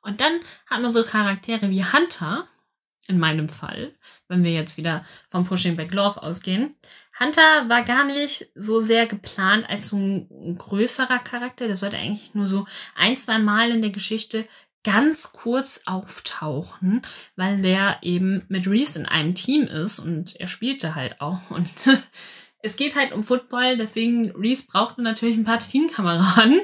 Und 0.00 0.20
dann 0.20 0.38
haben 0.70 0.84
wir 0.84 0.92
so 0.92 1.02
Charaktere 1.02 1.68
wie 1.70 1.82
Hunter, 1.82 2.46
in 3.08 3.18
meinem 3.18 3.48
Fall, 3.48 3.92
wenn 4.28 4.44
wir 4.44 4.52
jetzt 4.52 4.76
wieder 4.76 5.04
vom 5.28 5.44
Pushing 5.44 5.74
Back 5.74 5.92
Love 5.92 6.22
ausgehen. 6.22 6.76
Hunter 7.18 7.68
war 7.68 7.82
gar 7.82 8.04
nicht 8.04 8.46
so 8.54 8.78
sehr 8.78 9.06
geplant 9.06 9.68
als 9.68 9.88
so 9.88 9.96
ein 9.96 10.56
größerer 10.58 11.18
Charakter. 11.20 11.66
Der 11.66 11.76
sollte 11.76 11.96
eigentlich 11.96 12.34
nur 12.34 12.46
so 12.46 12.66
ein, 12.94 13.16
zwei 13.16 13.38
Mal 13.38 13.70
in 13.70 13.80
der 13.80 13.90
Geschichte 13.90 14.46
ganz 14.84 15.32
kurz 15.32 15.82
auftauchen, 15.86 17.02
weil 17.34 17.60
der 17.60 17.98
eben 18.02 18.44
mit 18.48 18.68
Reese 18.68 19.00
in 19.00 19.08
einem 19.08 19.34
Team 19.34 19.64
ist 19.66 19.98
und 19.98 20.36
er 20.36 20.46
spielte 20.46 20.94
halt 20.94 21.20
auch. 21.20 21.50
Und 21.50 21.68
es 22.62 22.76
geht 22.76 22.94
halt 22.94 23.12
um 23.12 23.24
Football, 23.24 23.78
deswegen 23.78 24.30
Reese 24.32 24.66
brauchte 24.68 25.02
natürlich 25.02 25.36
ein 25.36 25.44
paar 25.44 25.58
Teamkameraden. 25.58 26.60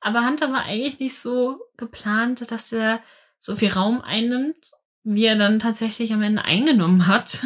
Aber 0.00 0.26
Hunter 0.26 0.52
war 0.52 0.64
eigentlich 0.64 0.98
nicht 0.98 1.18
so 1.18 1.60
geplant, 1.76 2.50
dass 2.50 2.72
er 2.72 3.00
so 3.38 3.54
viel 3.54 3.70
Raum 3.70 4.00
einnimmt, 4.00 4.56
wie 5.04 5.26
er 5.26 5.36
dann 5.36 5.60
tatsächlich 5.60 6.12
am 6.12 6.22
Ende 6.22 6.44
eingenommen 6.44 7.06
hat. 7.06 7.44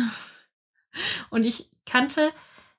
Und 1.31 1.45
ich 1.45 1.69
kannte 1.87 2.31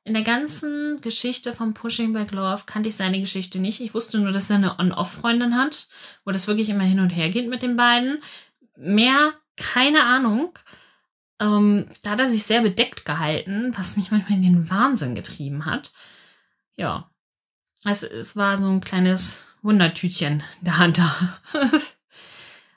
in 0.04 0.14
der 0.14 0.24
ganzen 0.24 1.00
Geschichte 1.02 1.54
von 1.54 1.74
Pushing 1.74 2.14
Back 2.14 2.32
Love 2.32 2.64
kannte 2.66 2.90
ich 2.90 2.96
seine 2.96 3.20
Geschichte 3.20 3.60
nicht. 3.60 3.82
Ich 3.82 3.94
wusste 3.94 4.20
nur, 4.20 4.32
dass 4.32 4.50
er 4.50 4.56
eine 4.56 4.80
On-Off-Freundin 4.80 5.56
hat, 5.56 5.90
wo 6.26 6.32
das 6.32 6.48
wirklich 6.48 6.70
immer 6.70 6.84
hin 6.84 7.00
und 7.00 7.12
her 7.12 7.30
geht 7.30 7.48
mit 7.48 7.62
den 7.62 7.78
beiden. 7.78 8.24
Mehr, 8.76 9.34
keine 9.58 10.04
Ahnung. 10.04 10.58
Ähm, 11.40 11.86
da 12.02 12.12
hat 12.12 12.20
er 12.20 12.28
sich 12.28 12.44
sehr 12.44 12.62
bedeckt 12.62 13.06
gehalten, 13.06 13.74
was 13.78 13.96
mich 13.96 14.10
manchmal 14.10 14.38
in 14.40 14.44
den 14.44 14.70
Wahnsinn 14.70 15.14
getrieben 15.14 15.66
hat. 15.66 15.92
Ja. 16.76 17.12
Es, 17.84 18.04
es 18.04 18.36
war 18.36 18.58
so 18.58 18.70
ein 18.70 18.82
kleines 18.82 19.46
Wundertütchen, 19.62 20.44
der 20.62 20.80
Hunter. 20.80 21.40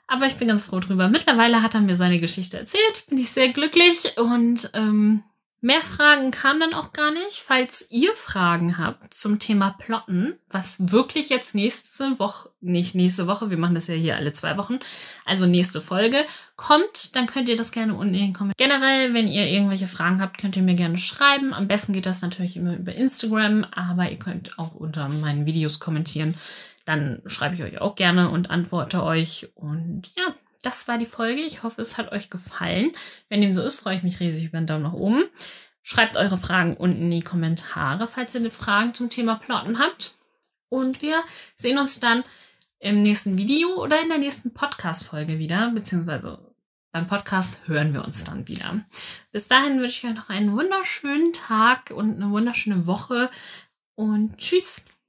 Aber 0.07 0.25
ich 0.27 0.37
bin 0.37 0.47
ganz 0.47 0.65
froh 0.65 0.79
drüber. 0.79 1.07
Mittlerweile 1.07 1.61
hat 1.61 1.73
er 1.73 1.81
mir 1.81 1.95
seine 1.95 2.19
Geschichte 2.19 2.57
erzählt, 2.57 3.05
bin 3.09 3.17
ich 3.17 3.31
sehr 3.31 3.49
glücklich 3.49 4.17
und 4.17 4.69
ähm, 4.73 5.23
Mehr 5.65 5.81
Fragen 5.81 6.29
kamen 6.29 6.59
dann 6.59 6.75
auch 6.75 6.91
gar 6.91 7.11
nicht. 7.11 7.39
Falls 7.39 7.87
ihr 7.89 8.13
Fragen 8.13 8.77
habt 8.77 9.15
zum 9.15 9.39
Thema 9.39 9.71
Plotten, 9.71 10.35
was 10.47 10.91
wirklich 10.91 11.29
jetzt 11.29 11.55
nächste 11.55 12.19
Woche, 12.19 12.51
nicht 12.61 12.93
nächste 12.93 13.25
Woche, 13.25 13.49
wir 13.49 13.57
machen 13.57 13.73
das 13.73 13.87
ja 13.87 13.95
hier 13.95 14.15
alle 14.15 14.31
zwei 14.33 14.57
Wochen, 14.57 14.77
also 15.25 15.47
nächste 15.47 15.81
Folge 15.81 16.17
kommt, 16.55 17.15
dann 17.15 17.25
könnt 17.25 17.49
ihr 17.49 17.55
das 17.55 17.71
gerne 17.71 17.95
unten 17.95 18.13
in 18.13 18.25
den 18.25 18.33
Kommentaren. 18.33 18.69
Generell, 18.69 19.15
wenn 19.15 19.27
ihr 19.27 19.47
irgendwelche 19.47 19.87
Fragen 19.87 20.21
habt, 20.21 20.37
könnt 20.37 20.55
ihr 20.55 20.61
mir 20.61 20.75
gerne 20.75 20.99
schreiben. 20.99 21.51
Am 21.51 21.67
besten 21.67 21.93
geht 21.93 22.05
das 22.05 22.21
natürlich 22.21 22.57
immer 22.57 22.77
über 22.77 22.93
Instagram, 22.93 23.63
aber 23.71 24.11
ihr 24.11 24.19
könnt 24.19 24.59
auch 24.59 24.75
unter 24.75 25.09
meinen 25.09 25.47
Videos 25.47 25.79
kommentieren. 25.79 26.35
Dann 26.85 27.21
schreibe 27.25 27.55
ich 27.55 27.63
euch 27.63 27.81
auch 27.81 27.95
gerne 27.95 28.29
und 28.29 28.49
antworte 28.49 29.03
euch. 29.03 29.49
Und 29.55 30.11
ja, 30.15 30.35
das 30.61 30.87
war 30.87 30.97
die 30.97 31.05
Folge. 31.05 31.41
Ich 31.41 31.63
hoffe, 31.63 31.81
es 31.81 31.97
hat 31.97 32.11
euch 32.11 32.29
gefallen. 32.29 32.91
Wenn 33.29 33.41
dem 33.41 33.53
so 33.53 33.63
ist, 33.63 33.81
freue 33.81 33.97
ich 33.97 34.03
mich 34.03 34.19
riesig 34.19 34.45
über 34.45 34.57
einen 34.57 34.67
Daumen 34.67 34.83
nach 34.83 34.93
oben. 34.93 35.23
Schreibt 35.81 36.17
eure 36.17 36.37
Fragen 36.37 36.77
unten 36.77 37.03
in 37.03 37.11
die 37.11 37.21
Kommentare, 37.21 38.07
falls 38.07 38.33
ihr 38.35 38.51
Fragen 38.51 38.93
zum 38.93 39.09
Thema 39.09 39.35
Plotten 39.35 39.79
habt. 39.79 40.15
Und 40.69 41.01
wir 41.01 41.21
sehen 41.53 41.77
uns 41.77 41.99
dann 41.99 42.23
im 42.79 43.01
nächsten 43.01 43.37
Video 43.37 43.81
oder 43.81 44.01
in 44.01 44.09
der 44.09 44.17
nächsten 44.17 44.53
Podcast-Folge 44.53 45.39
wieder, 45.39 45.71
beziehungsweise 45.71 46.39
beim 46.91 47.07
Podcast 47.07 47.67
hören 47.67 47.93
wir 47.93 48.05
uns 48.05 48.23
dann 48.23 48.47
wieder. 48.47 48.79
Bis 49.31 49.47
dahin 49.47 49.79
wünsche 49.81 50.07
ich 50.07 50.11
euch 50.11 50.15
noch 50.15 50.29
einen 50.29 50.53
wunderschönen 50.53 51.33
Tag 51.33 51.91
und 51.91 52.15
eine 52.15 52.31
wunderschöne 52.31 52.87
Woche 52.87 53.29
und 53.95 54.37
tschüss. 54.37 54.83